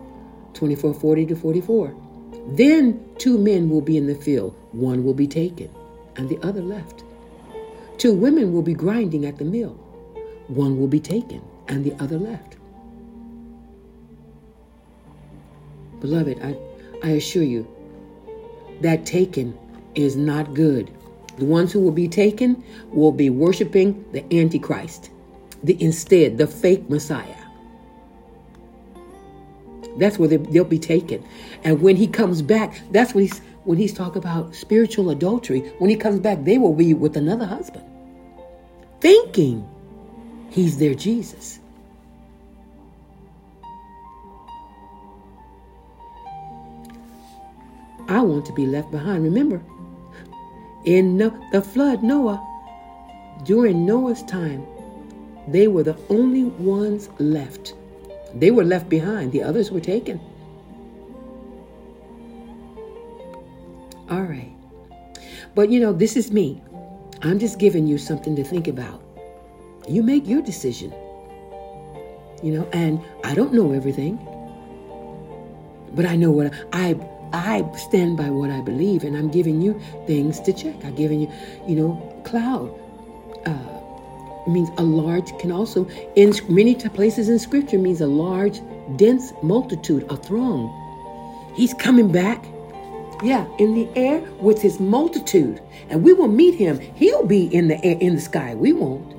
24 0.54 0.94
40 0.94 1.26
to 1.26 1.36
44. 1.36 1.94
Then 2.48 3.04
two 3.18 3.38
men 3.38 3.70
will 3.70 3.80
be 3.80 3.96
in 3.96 4.06
the 4.06 4.14
field, 4.14 4.54
one 4.72 5.04
will 5.04 5.14
be 5.14 5.26
taken, 5.26 5.70
and 6.16 6.28
the 6.28 6.38
other 6.46 6.60
left. 6.60 7.04
Two 7.98 8.14
women 8.14 8.52
will 8.52 8.62
be 8.62 8.74
grinding 8.74 9.24
at 9.24 9.38
the 9.38 9.44
mill, 9.44 9.74
one 10.48 10.78
will 10.78 10.88
be 10.88 11.00
taken, 11.00 11.40
and 11.68 11.84
the 11.84 11.94
other 12.02 12.18
left. 12.18 12.56
Beloved, 16.02 16.40
I, 16.42 16.56
I 17.06 17.12
assure 17.12 17.44
you, 17.44 17.64
that 18.80 19.06
taken 19.06 19.56
is 19.94 20.16
not 20.16 20.52
good. 20.52 20.90
The 21.38 21.44
ones 21.44 21.72
who 21.72 21.80
will 21.80 21.92
be 21.92 22.08
taken 22.08 22.62
will 22.90 23.12
be 23.12 23.30
worshiping 23.30 24.04
the 24.10 24.24
Antichrist, 24.36 25.10
the 25.62 25.80
instead, 25.80 26.38
the 26.38 26.48
fake 26.48 26.90
Messiah. 26.90 27.36
That's 29.96 30.18
where 30.18 30.28
they, 30.28 30.38
will 30.38 30.64
be 30.64 30.80
taken. 30.80 31.24
And 31.62 31.80
when 31.80 31.94
he 31.94 32.08
comes 32.08 32.42
back, 32.42 32.80
that's 32.90 33.14
when 33.14 33.26
he's 33.26 33.40
when 33.62 33.78
he's 33.78 33.94
talking 33.94 34.18
about 34.18 34.56
spiritual 34.56 35.10
adultery. 35.10 35.60
When 35.78 35.88
he 35.88 35.94
comes 35.94 36.18
back, 36.18 36.42
they 36.42 36.58
will 36.58 36.74
be 36.74 36.94
with 36.94 37.16
another 37.16 37.46
husband, 37.46 37.84
thinking 39.00 39.68
he's 40.50 40.78
their 40.78 40.94
Jesus. 40.94 41.60
I 48.08 48.20
want 48.20 48.46
to 48.46 48.52
be 48.52 48.66
left 48.66 48.90
behind. 48.90 49.24
Remember, 49.24 49.62
in 50.84 51.18
the 51.18 51.62
flood, 51.62 52.02
Noah, 52.02 52.44
during 53.44 53.86
Noah's 53.86 54.22
time, 54.24 54.66
they 55.48 55.68
were 55.68 55.82
the 55.82 55.96
only 56.08 56.44
ones 56.44 57.08
left. 57.18 57.74
They 58.34 58.50
were 58.50 58.64
left 58.64 58.88
behind, 58.88 59.32
the 59.32 59.42
others 59.42 59.70
were 59.70 59.80
taken. 59.80 60.20
All 64.10 64.22
right. 64.22 64.52
But 65.54 65.70
you 65.70 65.80
know, 65.80 65.92
this 65.92 66.16
is 66.16 66.32
me. 66.32 66.62
I'm 67.22 67.38
just 67.38 67.58
giving 67.58 67.86
you 67.86 67.98
something 67.98 68.34
to 68.36 68.44
think 68.44 68.68
about. 68.68 69.02
You 69.88 70.02
make 70.02 70.26
your 70.26 70.42
decision. 70.42 70.92
You 72.42 72.52
know, 72.58 72.68
and 72.72 73.00
I 73.24 73.34
don't 73.34 73.52
know 73.52 73.72
everything. 73.72 74.18
But 75.94 76.06
I 76.06 76.16
know 76.16 76.30
what 76.30 76.52
I 76.72 76.94
I 77.32 77.64
stand 77.76 78.16
by 78.16 78.30
what 78.30 78.50
I 78.50 78.60
believe, 78.60 79.04
and 79.04 79.16
I'm 79.16 79.30
giving 79.30 79.62
you 79.62 79.80
things 80.06 80.40
to 80.40 80.52
check. 80.52 80.84
I'm 80.84 80.94
giving 80.94 81.20
you, 81.20 81.32
you 81.66 81.76
know, 81.76 82.22
cloud. 82.24 82.78
Uh, 83.46 83.82
means 84.46 84.70
a 84.76 84.82
large 84.82 85.36
can 85.38 85.52
also 85.52 85.88
in 86.16 86.34
many 86.48 86.74
places 86.74 87.28
in 87.28 87.38
Scripture 87.38 87.78
means 87.78 88.00
a 88.00 88.06
large, 88.06 88.60
dense 88.96 89.32
multitude, 89.42 90.04
a 90.10 90.16
throng. 90.16 90.70
He's 91.54 91.74
coming 91.74 92.10
back. 92.10 92.44
Yeah, 93.22 93.46
in 93.58 93.74
the 93.74 93.88
air 93.94 94.18
with 94.40 94.60
his 94.60 94.80
multitude, 94.80 95.62
and 95.88 96.02
we 96.02 96.12
will 96.12 96.26
meet 96.26 96.56
him. 96.56 96.80
He'll 96.80 97.24
be 97.24 97.46
in 97.54 97.68
the 97.68 97.82
air, 97.84 97.96
in 98.00 98.16
the 98.16 98.20
sky. 98.20 98.56
We 98.56 98.72
won't. 98.72 99.14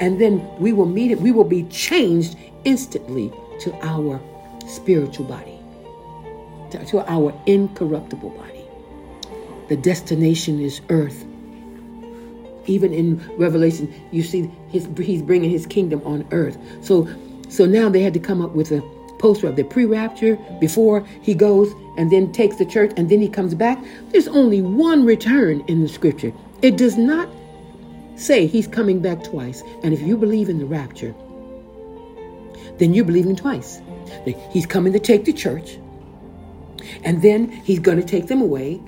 And 0.00 0.18
then 0.18 0.48
we 0.58 0.72
will 0.72 0.86
meet 0.86 1.10
him. 1.10 1.22
We 1.22 1.30
will 1.30 1.44
be 1.44 1.64
changed 1.64 2.36
instantly 2.64 3.30
to 3.60 3.74
our 3.82 4.18
spiritual 4.66 5.26
body 5.26 5.59
to 6.70 7.10
our 7.10 7.34
incorruptible 7.46 8.30
body. 8.30 8.64
The 9.68 9.76
destination 9.76 10.60
is 10.60 10.80
earth. 10.88 11.24
Even 12.66 12.92
in 12.92 13.18
Revelation, 13.36 13.92
you 14.10 14.22
see 14.22 14.50
his, 14.68 14.88
he's 14.98 15.22
bringing 15.22 15.50
his 15.50 15.66
kingdom 15.66 16.02
on 16.04 16.26
earth. 16.32 16.58
So, 16.82 17.08
so 17.48 17.66
now 17.66 17.88
they 17.88 18.02
had 18.02 18.14
to 18.14 18.20
come 18.20 18.42
up 18.42 18.52
with 18.52 18.70
a 18.72 18.80
poster 19.18 19.46
of 19.46 19.56
the 19.56 19.64
pre-rapture 19.64 20.36
before 20.60 21.06
he 21.22 21.34
goes 21.34 21.72
and 21.96 22.10
then 22.10 22.32
takes 22.32 22.56
the 22.56 22.64
church 22.64 22.92
and 22.96 23.08
then 23.08 23.20
he 23.20 23.28
comes 23.28 23.54
back. 23.54 23.82
There's 24.08 24.28
only 24.28 24.62
one 24.62 25.04
return 25.04 25.62
in 25.68 25.82
the 25.82 25.88
scripture. 25.88 26.32
It 26.62 26.76
does 26.76 26.96
not 26.96 27.28
say 28.16 28.46
he's 28.46 28.66
coming 28.66 29.00
back 29.00 29.22
twice. 29.24 29.62
And 29.82 29.94
if 29.94 30.00
you 30.00 30.16
believe 30.16 30.48
in 30.48 30.58
the 30.58 30.66
rapture, 30.66 31.14
then 32.78 32.94
you're 32.94 33.04
believing 33.04 33.36
twice. 33.36 33.80
He's 34.50 34.66
coming 34.66 34.92
to 34.94 34.98
take 34.98 35.24
the 35.24 35.32
church 35.32 35.78
and 37.04 37.22
then 37.22 37.48
he's 37.48 37.78
going 37.78 38.00
to 38.00 38.06
take 38.06 38.26
them 38.26 38.40
away. 38.40 38.80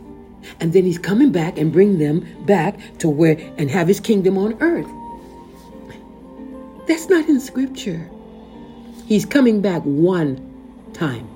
And 0.60 0.72
then 0.72 0.84
he's 0.84 0.98
coming 0.98 1.30
back 1.30 1.58
and 1.58 1.72
bring 1.72 1.98
them 1.98 2.26
back 2.44 2.78
to 2.98 3.08
where 3.08 3.36
and 3.58 3.70
have 3.70 3.88
his 3.88 4.00
kingdom 4.00 4.36
on 4.38 4.60
earth. 4.60 4.88
That's 6.86 7.08
not 7.08 7.28
in 7.28 7.40
scripture. 7.40 8.10
He's 9.06 9.24
coming 9.24 9.60
back 9.60 9.82
one 9.82 10.90
time. 10.94 11.28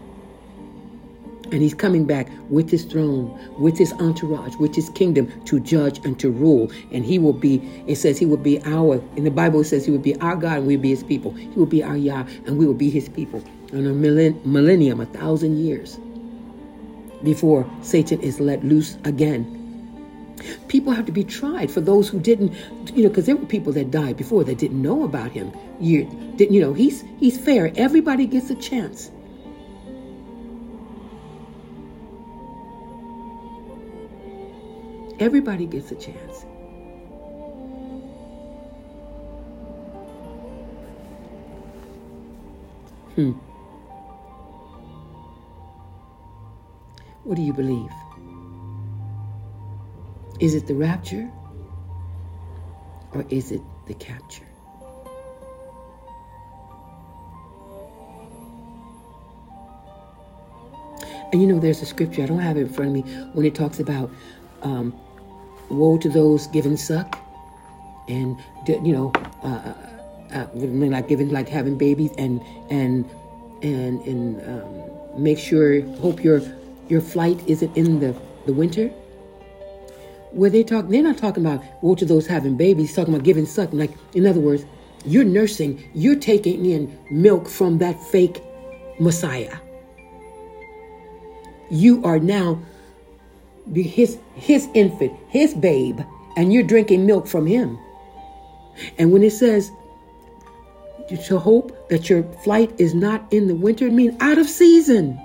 And 1.53 1.63
he's 1.63 1.75
coming 1.75 2.05
back 2.05 2.29
with 2.51 2.69
his 2.69 2.85
throne, 2.85 3.39
with 3.61 3.79
his 3.79 3.93
entourage, 3.95 4.57
with 4.57 4.75
his 4.75 4.89
kingdom 4.91 5.31
to 5.45 5.61
judge 5.61 6.05
and 6.05 6.19
to 6.19 6.31
rule. 6.31 6.73
And 6.91 7.05
he 7.05 7.21
will 7.21 7.33
be, 7.33 7.59
it 7.87 7.97
says 7.97 8.19
he 8.19 8.27
will 8.27 8.37
be 8.37 8.61
our, 8.65 9.01
in 9.15 9.23
the 9.23 9.31
Bible 9.31 9.61
it 9.61 9.67
says 9.67 9.85
he 9.85 9.93
will 9.93 9.99
be 9.99 10.17
our 10.17 10.35
God 10.35 10.59
and 10.59 10.67
we'll 10.67 10.81
be 10.81 10.89
his 10.91 11.05
people. 11.05 11.31
He 11.33 11.47
will 11.51 11.67
be 11.67 11.85
our 11.85 11.97
Yah 11.97 12.27
and 12.47 12.59
we 12.59 12.67
will 12.67 12.75
be 12.75 12.91
his 12.91 13.09
people. 13.09 13.45
In 13.73 13.87
a 13.87 13.93
millennium, 13.93 15.01
a 15.01 15.07
thousand 15.07 15.59
years 15.59 16.01
before 17.23 17.69
Satan 17.83 18.21
is 18.21 18.41
let 18.41 18.65
loose 18.65 18.97
again. 19.05 19.53
People 20.69 20.93
have 20.93 21.07
to 21.07 21.13
be 21.13 21.25
tried 21.25 21.71
for 21.71 21.81
those 21.81 22.09
who 22.09 22.21
didn't, 22.21 22.53
you 22.95 23.03
know, 23.03 23.09
because 23.09 23.27
there 23.27 23.37
were 23.37 23.47
people 23.47 23.73
that 23.73 23.91
died 23.91 24.17
before 24.17 24.45
that 24.45 24.59
didn't 24.59 24.81
know 24.81 25.05
about 25.05 25.33
him. 25.33 25.53
You 25.81 26.05
didn't, 26.37 26.55
you 26.55 26.61
know, 26.61 26.75
he's 26.75 27.03
he's 27.19 27.39
fair. 27.39 27.73
Everybody 27.77 28.27
gets 28.27 28.51
a 28.51 28.55
chance. 28.55 29.11
Everybody 35.19 35.67
gets 35.67 35.91
a 35.91 35.95
chance. 35.95 36.45
Hmm. 43.15 43.33
What 47.27 47.35
do 47.35 47.43
you 47.43 47.53
believe? 47.53 47.91
Is 50.39 50.55
it 50.55 50.69
the 50.69 50.77
rapture 50.77 51.29
or 53.13 53.25
is 53.31 53.51
it 53.51 53.61
the 53.89 53.95
capture? 53.95 54.47
And 61.33 61.43
you 61.43 61.49
know, 61.49 61.59
there's 61.59 61.83
a 61.83 61.87
scripture, 61.87 62.23
I 62.23 62.27
don't 62.27 62.39
have 62.39 62.57
it 62.57 62.61
in 62.61 62.69
front 62.69 62.97
of 62.97 63.05
me, 63.05 63.13
when 63.33 63.45
it 63.45 63.57
talks 63.57 63.81
about 63.81 64.09
um, 64.63 64.95
woe 65.69 65.99
to 65.99 66.09
those 66.09 66.47
giving 66.47 66.77
suck 66.77 67.19
and, 68.07 68.39
you 68.69 68.93
know, 68.93 69.11
uh, 69.43 69.73
uh, 70.33 70.37
uh 70.37 70.47
like 70.55 71.09
giving, 71.09 71.31
like 71.31 71.49
having 71.49 71.77
babies 71.77 72.13
and, 72.19 72.41
and, 72.71 73.05
and, 73.63 74.01
and 74.03 74.49
um, 74.49 75.21
make 75.21 75.41
sure, 75.41 75.83
hope 75.97 76.23
you're 76.23 76.41
your 76.89 77.01
flight 77.01 77.43
isn't 77.47 77.77
in 77.77 78.01
the, 78.01 78.15
the 78.47 78.53
winter. 78.53 78.89
Where 80.31 80.51
they 80.51 80.63
talk, 80.63 80.89
they're 80.89 81.03
not 81.03 81.19
talking 81.19 81.45
about 81.45 81.65
what 81.81 81.99
to 82.01 82.05
those 82.05 82.27
having 82.27 82.57
babies, 82.57 82.95
talking 82.95 83.15
about 83.15 83.25
giving 83.25 83.47
suck. 83.47 83.71
Like, 83.73 83.93
in 84.15 84.27
other 84.27 84.41
words, 84.41 84.65
you're 85.05 85.25
nursing, 85.25 85.89
you're 85.95 86.17
taking 86.17 86.67
in 86.67 86.99
milk 87.11 87.49
from 87.49 87.79
that 87.79 88.03
fake 88.03 88.43
Messiah. 88.99 89.57
You 91.71 92.03
are 92.05 92.19
now 92.19 92.61
his 93.75 94.19
his 94.35 94.69
infant, 94.75 95.13
his 95.29 95.55
babe, 95.55 96.01
and 96.37 96.53
you're 96.53 96.63
drinking 96.63 97.07
milk 97.07 97.27
from 97.27 97.47
him. 97.47 97.79
And 98.99 99.13
when 99.13 99.23
it 99.23 99.33
says 99.33 99.71
to 101.27 101.39
hope 101.39 101.89
that 101.89 102.11
your 102.11 102.23
flight 102.45 102.73
is 102.79 102.95
not 102.95 103.33
in 103.33 103.47
the 103.49 103.55
winter, 103.55 103.87
it 103.87 103.93
means 103.93 104.17
out 104.21 104.39
of 104.39 104.49
season 104.49 105.21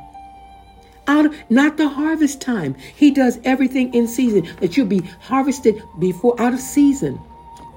out 1.11 1.33
not 1.49 1.77
the 1.77 1.89
harvest 1.89 2.41
time. 2.41 2.75
He 2.95 3.11
does 3.11 3.39
everything 3.43 3.93
in 3.93 4.07
season 4.07 4.47
that 4.61 4.77
you'll 4.77 4.87
be 4.87 5.01
harvested 5.19 5.83
before 5.99 6.39
out 6.39 6.53
of 6.53 6.59
season. 6.59 7.19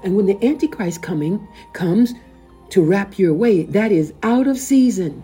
And 0.03 0.15
when 0.15 0.25
the 0.25 0.37
Antichrist 0.45 1.01
coming 1.01 1.47
comes 1.73 2.13
to 2.69 2.81
wrap 2.81 3.19
your 3.19 3.33
way, 3.33 3.63
that 3.63 3.91
is 3.91 4.13
out 4.23 4.47
of 4.47 4.57
season. 4.57 5.23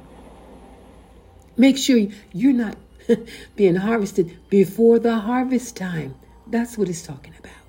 Make 1.56 1.78
sure 1.78 2.08
you're 2.34 2.54
not 2.54 2.78
being 3.56 3.76
harvested 3.76 4.38
before 4.50 5.00
the 5.00 5.20
harvest 5.20 5.78
time. 5.78 6.16
That's 6.48 6.78
what 6.78 6.90
it's 6.90 7.04
talking 7.04 7.34
about. 7.40 7.61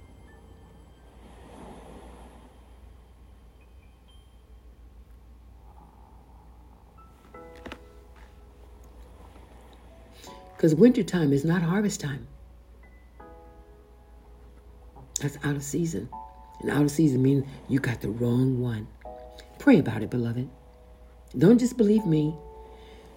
Because 10.62 10.76
wintertime 10.76 11.32
is 11.32 11.44
not 11.44 11.60
harvest 11.60 11.98
time. 11.98 12.24
That's 15.20 15.36
out 15.42 15.56
of 15.56 15.64
season. 15.64 16.08
And 16.60 16.70
out 16.70 16.82
of 16.82 16.90
season 16.92 17.20
means 17.20 17.44
you 17.68 17.80
got 17.80 18.00
the 18.00 18.10
wrong 18.10 18.60
one. 18.60 18.86
Pray 19.58 19.80
about 19.80 20.04
it, 20.04 20.10
beloved. 20.10 20.48
Don't 21.36 21.58
just 21.58 21.76
believe 21.76 22.06
me. 22.06 22.32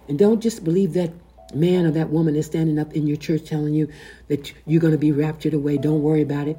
And 0.08 0.18
don't 0.18 0.40
just 0.40 0.64
believe 0.64 0.94
that 0.94 1.12
man 1.54 1.86
or 1.86 1.92
that 1.92 2.10
woman 2.10 2.34
is 2.34 2.46
standing 2.46 2.80
up 2.80 2.94
in 2.94 3.06
your 3.06 3.16
church 3.16 3.44
telling 3.44 3.74
you 3.74 3.92
that 4.26 4.52
you're 4.66 4.80
going 4.80 4.94
to 4.94 4.98
be 4.98 5.12
raptured 5.12 5.54
away. 5.54 5.78
Don't 5.78 6.02
worry 6.02 6.22
about 6.22 6.48
it. 6.48 6.58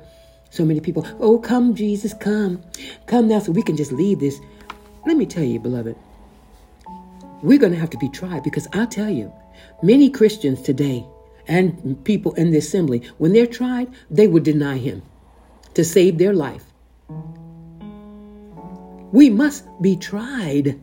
So 0.51 0.63
many 0.63 0.79
people, 0.79 1.05
oh, 1.19 1.37
come, 1.37 1.75
Jesus, 1.75 2.13
come. 2.13 2.63
Come 3.07 3.27
now 3.27 3.39
so 3.39 3.51
we 3.51 3.61
can 3.61 3.75
just 3.75 3.91
leave 3.91 4.21
this. 4.21 4.39
Let 5.05 5.17
me 5.17 5.25
tell 5.25 5.43
you, 5.43 5.59
beloved, 5.59 5.97
we're 7.43 7.59
going 7.59 7.73
to 7.73 7.77
have 7.77 7.89
to 7.89 7.97
be 7.97 8.07
tried 8.07 8.43
because 8.43 8.69
I'll 8.71 8.87
tell 8.87 9.09
you, 9.09 9.33
many 9.81 10.09
Christians 10.09 10.61
today 10.61 11.05
and 11.47 12.03
people 12.03 12.33
in 12.33 12.51
the 12.51 12.57
assembly, 12.57 13.03
when 13.17 13.33
they're 13.33 13.47
tried, 13.47 13.89
they 14.09 14.27
would 14.27 14.43
deny 14.43 14.77
him 14.77 15.01
to 15.73 15.83
save 15.83 16.17
their 16.17 16.33
life. 16.33 16.65
We 19.11 19.29
must 19.29 19.65
be 19.81 19.95
tried. 19.95 20.79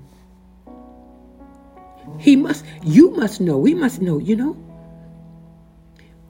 He 2.19 2.37
must, 2.37 2.65
you 2.83 3.11
must 3.11 3.41
know, 3.41 3.59
we 3.59 3.75
must 3.75 4.01
know, 4.01 4.19
you 4.19 4.37
know. 4.37 4.57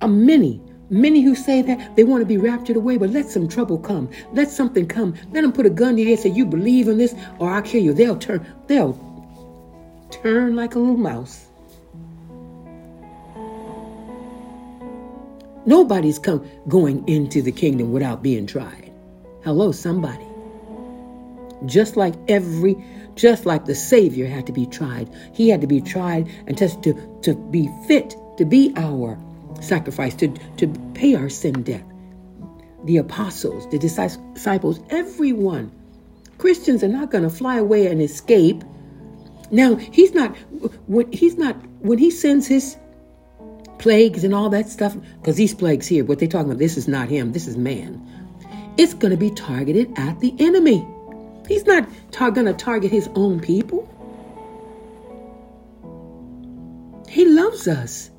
A 0.00 0.08
many, 0.08 0.60
many 0.90 1.20
who 1.20 1.34
say 1.34 1.62
that 1.62 1.94
they 1.94 2.04
want 2.04 2.22
to 2.22 2.26
be 2.26 2.36
raptured 2.36 2.76
away, 2.76 2.96
but 2.96 3.10
let 3.10 3.28
some 3.28 3.48
trouble 3.48 3.78
come. 3.78 4.08
Let 4.32 4.50
something 4.50 4.86
come. 4.86 5.14
Let 5.32 5.42
them 5.42 5.52
put 5.52 5.66
a 5.66 5.70
gun 5.70 5.96
to 5.96 6.02
your 6.02 6.10
head, 6.10 6.20
say, 6.20 6.30
You 6.30 6.46
believe 6.46 6.88
in 6.88 6.98
this, 6.98 7.14
or 7.38 7.50
I'll 7.50 7.62
kill 7.62 7.82
you. 7.82 7.92
They'll 7.92 8.16
turn, 8.16 8.44
they'll 8.66 8.98
turn 10.10 10.56
like 10.56 10.74
a 10.74 10.78
little 10.78 10.96
mouse. 10.96 11.46
Nobody's 15.66 16.18
come 16.18 16.46
going 16.68 17.06
into 17.08 17.42
the 17.42 17.52
kingdom 17.52 17.92
without 17.92 18.22
being 18.22 18.46
tried. 18.46 18.92
Hello, 19.42 19.72
somebody. 19.72 20.26
Just 21.66 21.96
like 21.96 22.14
every, 22.28 22.76
just 23.14 23.46
like 23.46 23.64
the 23.64 23.74
Savior 23.74 24.26
had 24.26 24.46
to 24.46 24.52
be 24.52 24.66
tried, 24.66 25.08
he 25.32 25.48
had 25.48 25.60
to 25.60 25.66
be 25.66 25.80
tried 25.80 26.28
and 26.46 26.58
tested 26.58 26.82
to, 26.82 27.20
to 27.22 27.34
be 27.50 27.70
fit 27.86 28.14
to 28.36 28.44
be 28.44 28.72
our 28.76 29.18
sacrifice, 29.60 30.14
to, 30.16 30.28
to 30.56 30.68
pay 30.94 31.14
our 31.14 31.28
sin 31.28 31.62
debt. 31.62 31.84
The 32.84 32.98
apostles, 32.98 33.68
the 33.70 33.78
disciples, 33.78 34.80
everyone. 34.90 35.72
Christians 36.38 36.82
are 36.82 36.88
not 36.88 37.10
going 37.10 37.24
to 37.24 37.30
fly 37.30 37.56
away 37.56 37.86
and 37.86 38.02
escape. 38.02 38.62
Now, 39.50 39.76
he's 39.76 40.12
not 40.12 40.36
when 40.86 41.10
he's 41.12 41.36
not 41.36 41.56
when 41.80 41.98
he 41.98 42.10
sends 42.10 42.46
his 42.46 42.76
plagues 43.78 44.24
and 44.24 44.34
all 44.34 44.48
that 44.50 44.68
stuff, 44.68 44.96
because 45.20 45.36
these 45.36 45.54
plagues 45.54 45.86
here, 45.86 46.04
what 46.04 46.18
they're 46.18 46.28
talking 46.28 46.50
about, 46.50 46.58
this 46.58 46.76
is 46.76 46.88
not 46.88 47.08
him, 47.08 47.32
this 47.32 47.46
is 47.46 47.56
man. 47.56 48.00
It's 48.76 48.94
going 48.94 49.10
to 49.10 49.16
be 49.16 49.30
targeted 49.30 49.92
at 49.96 50.20
the 50.20 50.34
enemy. 50.38 50.86
He's 51.46 51.64
not 51.64 51.86
tar- 52.10 52.30
going 52.30 52.46
to 52.46 52.54
target 52.54 52.90
his 52.90 53.08
own 53.14 53.40
people. 53.40 53.88
He 57.08 57.24
loves 57.24 57.68
us. 57.68 58.10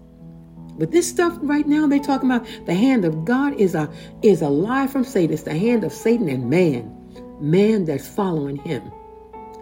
But 0.78 0.91
this 0.91 1.10
stuff 1.10 1.38
right 1.41 1.66
now 1.66 1.88
they're 1.88 1.99
talking 1.99 2.30
about 2.30 2.47
the 2.66 2.74
hand 2.74 3.06
of 3.06 3.24
God 3.24 3.53
is 3.53 3.76
a 3.76 3.89
is 4.22 4.41
a 4.41 4.49
lie 4.49 4.88
from 4.88 5.06
Satan. 5.06 5.34
It's 5.34 5.43
the 5.43 5.58
hand 5.58 5.86
of 5.86 5.93
Satan 5.93 6.28
and 6.28 6.49
man. 6.49 6.91
Man 7.39 7.86
that's 7.86 8.08
following 8.08 8.58
him. 8.58 8.91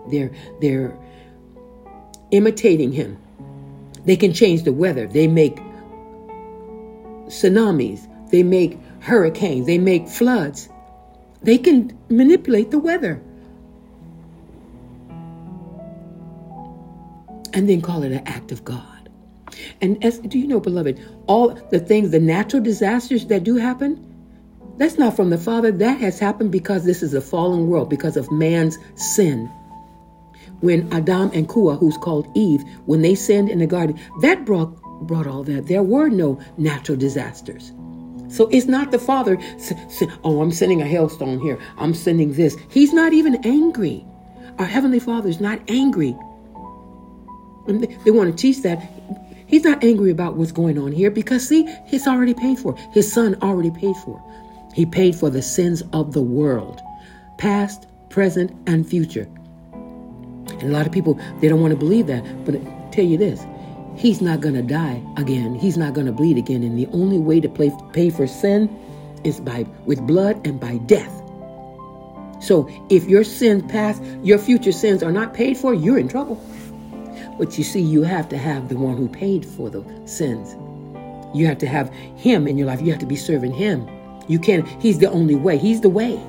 They're 0.09 0.31
they're 0.59 0.97
imitating 2.31 2.91
him. 2.91 3.17
They 4.05 4.15
can 4.15 4.33
change 4.33 4.63
the 4.63 4.73
weather. 4.73 5.07
They 5.07 5.27
make 5.27 5.59
tsunamis. 7.27 8.07
They 8.31 8.43
make 8.43 8.77
hurricanes. 8.99 9.67
They 9.67 9.77
make 9.77 10.07
floods. 10.07 10.69
They 11.41 11.57
can 11.57 11.97
manipulate 12.09 12.71
the 12.71 12.79
weather. 12.79 13.21
and 17.53 17.69
then 17.69 17.81
call 17.81 18.03
it 18.03 18.11
an 18.11 18.27
act 18.27 18.51
of 18.51 18.65
God. 18.65 19.09
And 19.81 20.03
as 20.03 20.19
do 20.19 20.39
you 20.39 20.47
know, 20.47 20.59
beloved, 20.59 20.99
all 21.27 21.49
the 21.69 21.79
things, 21.79 22.11
the 22.11 22.19
natural 22.19 22.61
disasters 22.61 23.27
that 23.27 23.43
do 23.43 23.55
happen, 23.55 24.09
that's 24.77 24.97
not 24.97 25.15
from 25.15 25.29
the 25.29 25.37
Father. 25.37 25.71
That 25.71 25.99
has 25.99 26.17
happened 26.19 26.51
because 26.51 26.83
this 26.83 27.03
is 27.03 27.13
a 27.13 27.21
fallen 27.21 27.67
world, 27.67 27.89
because 27.89 28.17
of 28.17 28.31
man's 28.31 28.77
sin. 28.95 29.45
When 30.61 30.91
Adam 30.91 31.29
and 31.33 31.47
Kua, 31.47 31.75
who's 31.75 31.97
called 31.97 32.27
Eve, 32.35 32.63
when 32.85 33.01
they 33.01 33.13
sinned 33.13 33.49
in 33.49 33.59
the 33.59 33.67
garden, 33.67 33.99
that 34.21 34.45
brought 34.45 34.75
brought 35.03 35.27
all 35.27 35.43
that. 35.43 35.67
There 35.67 35.83
were 35.83 36.09
no 36.09 36.39
natural 36.57 36.97
disasters. 36.97 37.71
So 38.29 38.47
it's 38.47 38.65
not 38.65 38.91
the 38.91 38.99
Father, 38.99 39.37
oh, 40.23 40.41
I'm 40.41 40.51
sending 40.51 40.81
a 40.81 40.85
hailstone 40.85 41.39
here. 41.39 41.59
I'm 41.77 41.93
sending 41.93 42.33
this. 42.33 42.57
He's 42.69 42.93
not 42.93 43.13
even 43.13 43.35
angry. 43.45 44.05
Our 44.57 44.65
Heavenly 44.65 44.99
Father 44.99 45.29
is 45.29 45.39
not 45.39 45.59
angry 45.67 46.15
and 47.67 47.83
they 48.03 48.11
want 48.11 48.31
to 48.31 48.35
teach 48.35 48.61
that. 48.63 48.81
He's 49.47 49.63
not 49.63 49.83
angry 49.83 50.11
about 50.11 50.35
what's 50.35 50.51
going 50.51 50.77
on 50.77 50.91
here 50.91 51.11
because, 51.11 51.47
see, 51.47 51.67
he's 51.85 52.07
already 52.07 52.33
paid 52.33 52.59
for. 52.59 52.75
His 52.91 53.11
son 53.11 53.35
already 53.41 53.71
paid 53.71 53.95
for. 53.97 54.21
He 54.73 54.85
paid 54.85 55.15
for 55.15 55.29
the 55.29 55.41
sins 55.41 55.83
of 55.93 56.13
the 56.13 56.21
world, 56.21 56.81
past, 57.37 57.87
present, 58.09 58.51
and 58.67 58.87
future. 58.87 59.29
And 59.73 60.63
a 60.63 60.67
lot 60.67 60.85
of 60.85 60.91
people, 60.91 61.19
they 61.39 61.47
don't 61.47 61.61
want 61.61 61.71
to 61.71 61.77
believe 61.77 62.07
that. 62.07 62.45
But 62.45 62.55
I 62.55 62.89
tell 62.91 63.05
you 63.05 63.17
this, 63.17 63.45
he's 63.95 64.21
not 64.21 64.41
going 64.41 64.55
to 64.55 64.61
die 64.61 65.01
again. 65.17 65.55
He's 65.55 65.77
not 65.77 65.93
going 65.93 66.07
to 66.07 66.11
bleed 66.11 66.37
again. 66.37 66.63
And 66.63 66.77
the 66.77 66.87
only 66.87 67.17
way 67.17 67.39
to 67.39 67.49
play, 67.49 67.71
pay 67.93 68.09
for 68.09 68.27
sin 68.27 68.69
is 69.23 69.39
by 69.39 69.65
with 69.85 70.05
blood 70.05 70.45
and 70.45 70.59
by 70.59 70.77
death. 70.77 71.11
So 72.41 72.69
if 72.89 73.05
your 73.05 73.23
sins 73.23 73.63
past, 73.71 74.03
your 74.21 74.37
future 74.37 74.73
sins 74.73 75.01
are 75.01 75.11
not 75.11 75.33
paid 75.33 75.57
for, 75.57 75.73
you're 75.73 75.97
in 75.97 76.09
trouble. 76.09 76.43
But 77.37 77.57
you 77.57 77.63
see, 77.63 77.81
you 77.81 78.03
have 78.03 78.27
to 78.29 78.37
have 78.37 78.69
the 78.69 78.77
one 78.77 78.97
who 78.97 79.07
paid 79.07 79.45
for 79.45 79.69
the 79.69 79.83
sins. 80.05 80.55
You 81.33 81.47
have 81.47 81.57
to 81.59 81.67
have 81.67 81.91
him 82.15 82.47
in 82.47 82.57
your 82.57 82.67
life. 82.67 82.81
You 82.81 82.91
have 82.91 82.99
to 82.99 83.05
be 83.05 83.15
serving 83.15 83.53
him. 83.53 83.89
You 84.27 84.39
can't, 84.39 84.67
he's 84.81 84.99
the 84.99 85.09
only 85.09 85.35
way. 85.35 85.57
He's 85.57 85.81
the 85.81 85.89
way. 85.89 86.21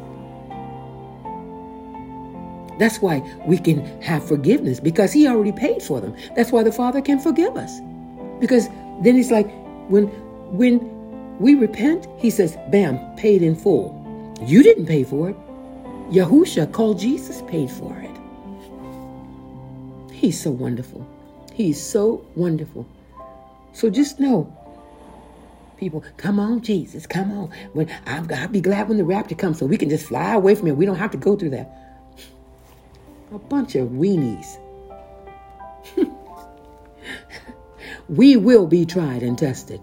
That's 2.79 2.99
why 2.99 3.21
we 3.47 3.59
can 3.59 3.85
have 4.03 4.27
forgiveness 4.27 4.81
because 4.81 5.13
he 5.13 5.29
already 5.29 5.53
paid 5.53 5.83
for 5.83 6.01
them. 6.01 6.15
That's 6.35 6.51
why 6.53 6.63
the 6.63 6.73
Father 6.73 7.01
can 7.01 7.21
forgive 7.21 7.57
us. 7.57 7.81
Because 8.41 8.69
then 9.03 9.17
it's 9.17 9.31
like 9.31 9.51
when 9.89 10.07
when 10.57 10.95
we 11.39 11.55
repent, 11.55 12.07
he 12.19 12.31
says, 12.31 12.57
bam, 12.71 12.99
paid 13.17 13.43
in 13.43 13.57
full. 13.57 14.01
You 14.43 14.63
didn't 14.63 14.87
pay 14.87 15.05
for 15.05 15.31
it. 15.31 15.37
Yahusha 16.11 16.71
called 16.73 16.99
Jesus 16.99 17.43
paid 17.49 17.71
for 17.71 17.97
it. 17.99 18.11
He's 20.13 20.41
so 20.41 20.51
wonderful. 20.51 21.07
He's 21.53 21.81
so 21.81 22.25
wonderful. 22.35 22.87
So 23.73 23.91
just 23.91 24.21
know, 24.21 24.53
people, 25.77 26.05
come 26.17 26.39
on, 26.39 26.61
Jesus, 26.63 27.07
come 27.07 27.33
on. 27.33 27.51
When 27.73 27.91
I'll, 28.07 28.49
be 28.49 28.61
glad 28.61 28.89
when 28.89 28.99
the 28.99 29.05
rapture 29.05 29.35
comes, 29.35 29.59
so 29.59 29.67
we 29.67 29.77
can 29.77 29.89
just 29.89 30.07
fly 30.07 30.35
away 30.35 30.55
from 30.55 30.69
it. 30.69 30.77
We 30.77 30.87
don't 30.87 30.97
have 30.97 31.11
to 31.13 31.19
go 31.19 31.37
through 31.37 31.51
that. 31.51 31.94
A 33.35 33.39
bunch 33.39 33.75
of 33.75 33.89
weenies. 33.89 34.59
we 38.09 38.37
will 38.37 38.69
be 38.69 38.87
tried 38.87 39.25
and 39.25 39.37
tested. 39.37 39.81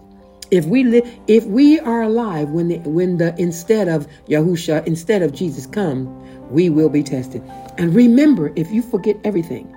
If 0.50 0.64
we 0.64 0.84
live, 0.84 1.06
if 1.26 1.44
we 1.44 1.78
are 1.78 2.00
alive 2.00 2.48
when 2.48 2.68
the, 2.68 2.78
when 2.78 3.18
the 3.18 3.34
instead 3.38 3.88
of 3.88 4.06
Yahusha, 4.26 4.86
instead 4.86 5.20
of 5.20 5.34
Jesus 5.34 5.66
come, 5.66 6.50
we 6.50 6.70
will 6.70 6.88
be 6.88 7.02
tested. 7.02 7.42
And 7.76 7.94
remember, 7.94 8.50
if 8.56 8.70
you 8.70 8.80
forget 8.80 9.18
everything, 9.22 9.76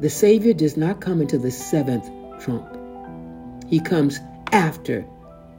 the 0.00 0.08
Savior 0.08 0.54
does 0.54 0.78
not 0.78 1.02
come 1.02 1.20
into 1.20 1.36
the 1.36 1.50
seventh 1.50 2.08
trump. 2.42 2.66
He 3.68 3.78
comes 3.78 4.20
after 4.52 5.04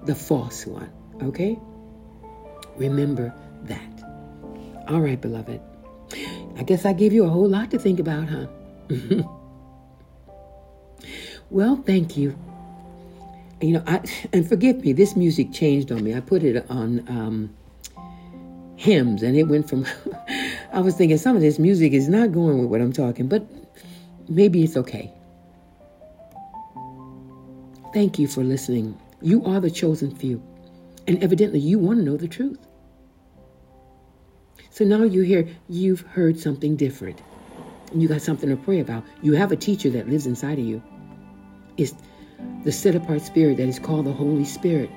the 0.06 0.16
false 0.16 0.66
one. 0.66 0.92
Okay? 1.22 1.60
Remember 2.78 3.32
that. 3.66 4.04
All 4.88 5.02
right, 5.02 5.22
beloved. 5.22 5.62
I 6.60 6.64
guess 6.64 6.86
I 6.86 6.92
gave 6.92 7.14
you 7.14 7.24
a 7.24 7.30
whole 7.30 7.48
lot 7.48 7.72
to 7.72 7.80
think 7.80 8.02
about, 8.02 8.28
huh? 8.28 8.48
well, 11.50 11.78
thank 11.86 12.18
you. 12.18 12.38
You 13.62 13.74
know, 13.74 13.84
I 13.88 14.02
and 14.34 14.48
forgive 14.48 14.82
me. 14.84 14.92
This 14.92 15.16
music 15.16 15.54
changed 15.54 15.90
on 15.90 16.04
me. 16.04 16.14
I 16.14 16.20
put 16.20 16.44
it 16.44 16.70
on 16.70 17.06
um, 17.08 17.56
hymns, 18.76 19.24
and 19.24 19.38
it 19.38 19.44
went 19.44 19.70
from. 19.70 19.86
I 20.74 20.82
was 20.82 20.96
thinking 20.96 21.18
some 21.18 21.38
of 21.38 21.42
this 21.42 21.60
music 21.60 21.94
is 21.94 22.10
not 22.10 22.34
going 22.34 22.60
with 22.60 22.70
what 22.70 22.82
I'm 22.82 22.92
talking, 22.92 23.28
but 23.28 23.48
maybe 24.28 24.62
it's 24.62 24.76
okay. 24.76 25.14
Thank 27.94 28.20
you 28.20 28.28
for 28.28 28.44
listening. 28.44 29.00
You 29.22 29.46
are 29.46 29.62
the 29.62 29.72
chosen 29.72 30.14
few, 30.14 30.44
and 31.08 31.24
evidently 31.24 31.60
you 31.60 31.80
want 31.80 32.00
to 32.00 32.06
know 32.06 32.18
the 32.18 32.28
truth. 32.28 32.60
So 34.72 34.86
now 34.86 35.04
you 35.04 35.22
hear 35.22 35.48
you've 35.68 36.02
heard 36.02 36.40
something 36.40 36.76
different, 36.76 37.22
and 37.92 38.02
you 38.02 38.08
got 38.08 38.22
something 38.22 38.50
to 38.50 38.56
pray 38.56 38.80
about. 38.80 39.04
You 39.22 39.34
have 39.34 39.52
a 39.52 39.56
teacher 39.56 39.90
that 39.92 40.10
lives 40.10 40.26
inside 40.26 40.60
of 40.60 40.66
you. 40.66 40.82
It's 41.78 41.94
the 42.64 42.72
set 42.72 42.96
apart 42.96 43.22
spirit 43.22 43.58
that 43.58 43.68
is 43.68 43.80
called 43.80 44.06
the 44.06 44.14
Holy 44.14 44.46
Spirit. 44.46 44.90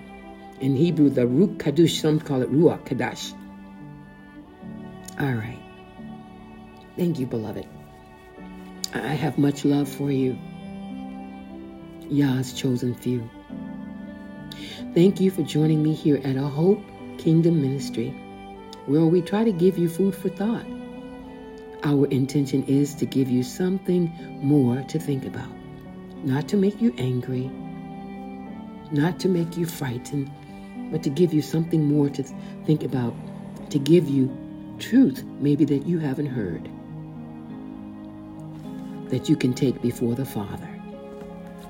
In 0.61 0.77
Hebrew, 0.77 1.11
the 1.11 1.23
Ruach 1.23 1.57
Kadosh, 1.59 2.01
some 2.01 2.21
call 2.21 2.43
it 2.43 2.53
Ruach 2.53 2.85
Kadash. 2.87 3.35
All 5.21 5.33
right. 5.33 5.59
Thank 6.97 7.19
you, 7.19 7.27
beloved. 7.27 7.67
I 8.95 9.15
have 9.15 9.39
much 9.39 9.65
love 9.65 9.89
for 9.89 10.11
you. 10.11 10.39
Yah's 12.09 12.53
chosen 12.53 12.95
few. 12.95 13.29
Thank 14.95 15.21
you 15.21 15.31
for 15.31 15.43
joining 15.43 15.83
me 15.83 15.95
here 15.95 16.21
at 16.25 16.37
A 16.37 16.43
Hope 16.43 16.83
Kingdom 17.19 17.63
Ministry, 17.63 18.15
where 18.87 19.07
we 19.07 19.23
try 19.23 19.45
to 19.45 19.53
give 19.53 19.79
you 19.79 19.89
food 19.89 20.15
for 20.15 20.29
thought. 20.29 20.67
Our 21.85 22.07
intention 22.07 22.65
is 22.65 22.95
to 22.97 23.07
give 23.07 23.29
you 23.29 23.43
something 23.43 24.13
more 24.41 24.83
to 24.83 24.99
think 24.99 25.25
about, 25.25 25.51
not 26.25 26.49
to 26.49 26.57
make 26.57 26.81
you 26.81 26.95
angry, 26.99 27.51
not 28.93 29.19
to 29.21 29.29
make 29.29 29.57
you 29.57 29.67
frightened, 29.67 30.31
but 30.91 31.03
to 31.03 31.11
give 31.11 31.33
you 31.33 31.43
something 31.43 31.85
more 31.85 32.09
to 32.11 32.23
think 32.67 32.85
about, 32.85 33.15
to 33.71 33.79
give 33.79 34.09
you 34.09 34.31
truth 34.79 35.25
maybe 35.41 35.65
that 35.65 35.87
you 35.87 35.99
haven't 35.99 36.27
heard, 36.27 36.69
that 39.11 39.29
you 39.29 39.37
can 39.37 39.55
take 39.55 39.81
before 39.83 40.15
the 40.15 40.25
Father 40.25 40.69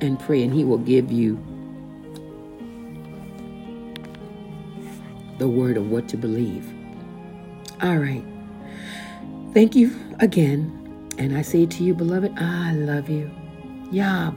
and 0.00 0.18
pray, 0.18 0.42
and 0.42 0.52
He 0.52 0.64
will 0.64 0.78
give 0.78 1.12
you 1.12 1.42
the 5.38 5.48
word 5.48 5.76
of 5.76 5.90
what 5.90 6.08
to 6.08 6.16
believe. 6.16 6.81
All 7.82 7.98
right. 7.98 8.24
Thank 9.54 9.76
you 9.76 9.92
again. 10.20 10.78
And 11.18 11.36
I 11.36 11.42
say 11.42 11.66
to 11.66 11.84
you, 11.84 11.94
beloved, 11.94 12.32
I 12.38 12.74
love 12.74 13.08
you. 13.10 13.30
Yah, 13.92 14.32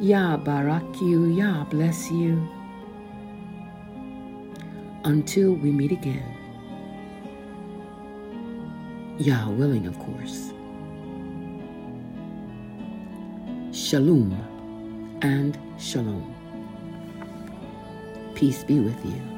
Yah 0.00 0.36
barak 0.38 0.84
you, 1.00 1.26
Yah 1.26 1.64
bless 1.64 2.10
you. 2.10 2.46
Until 5.04 5.54
we 5.54 5.70
meet 5.72 5.92
again. 5.92 6.24
Yah 9.18 9.50
willing, 9.50 9.86
of 9.86 9.98
course. 9.98 10.52
Shalom 13.72 14.32
and 15.22 15.58
shalom. 15.78 16.34
Peace 18.34 18.64
be 18.64 18.80
with 18.80 19.04
you. 19.04 19.37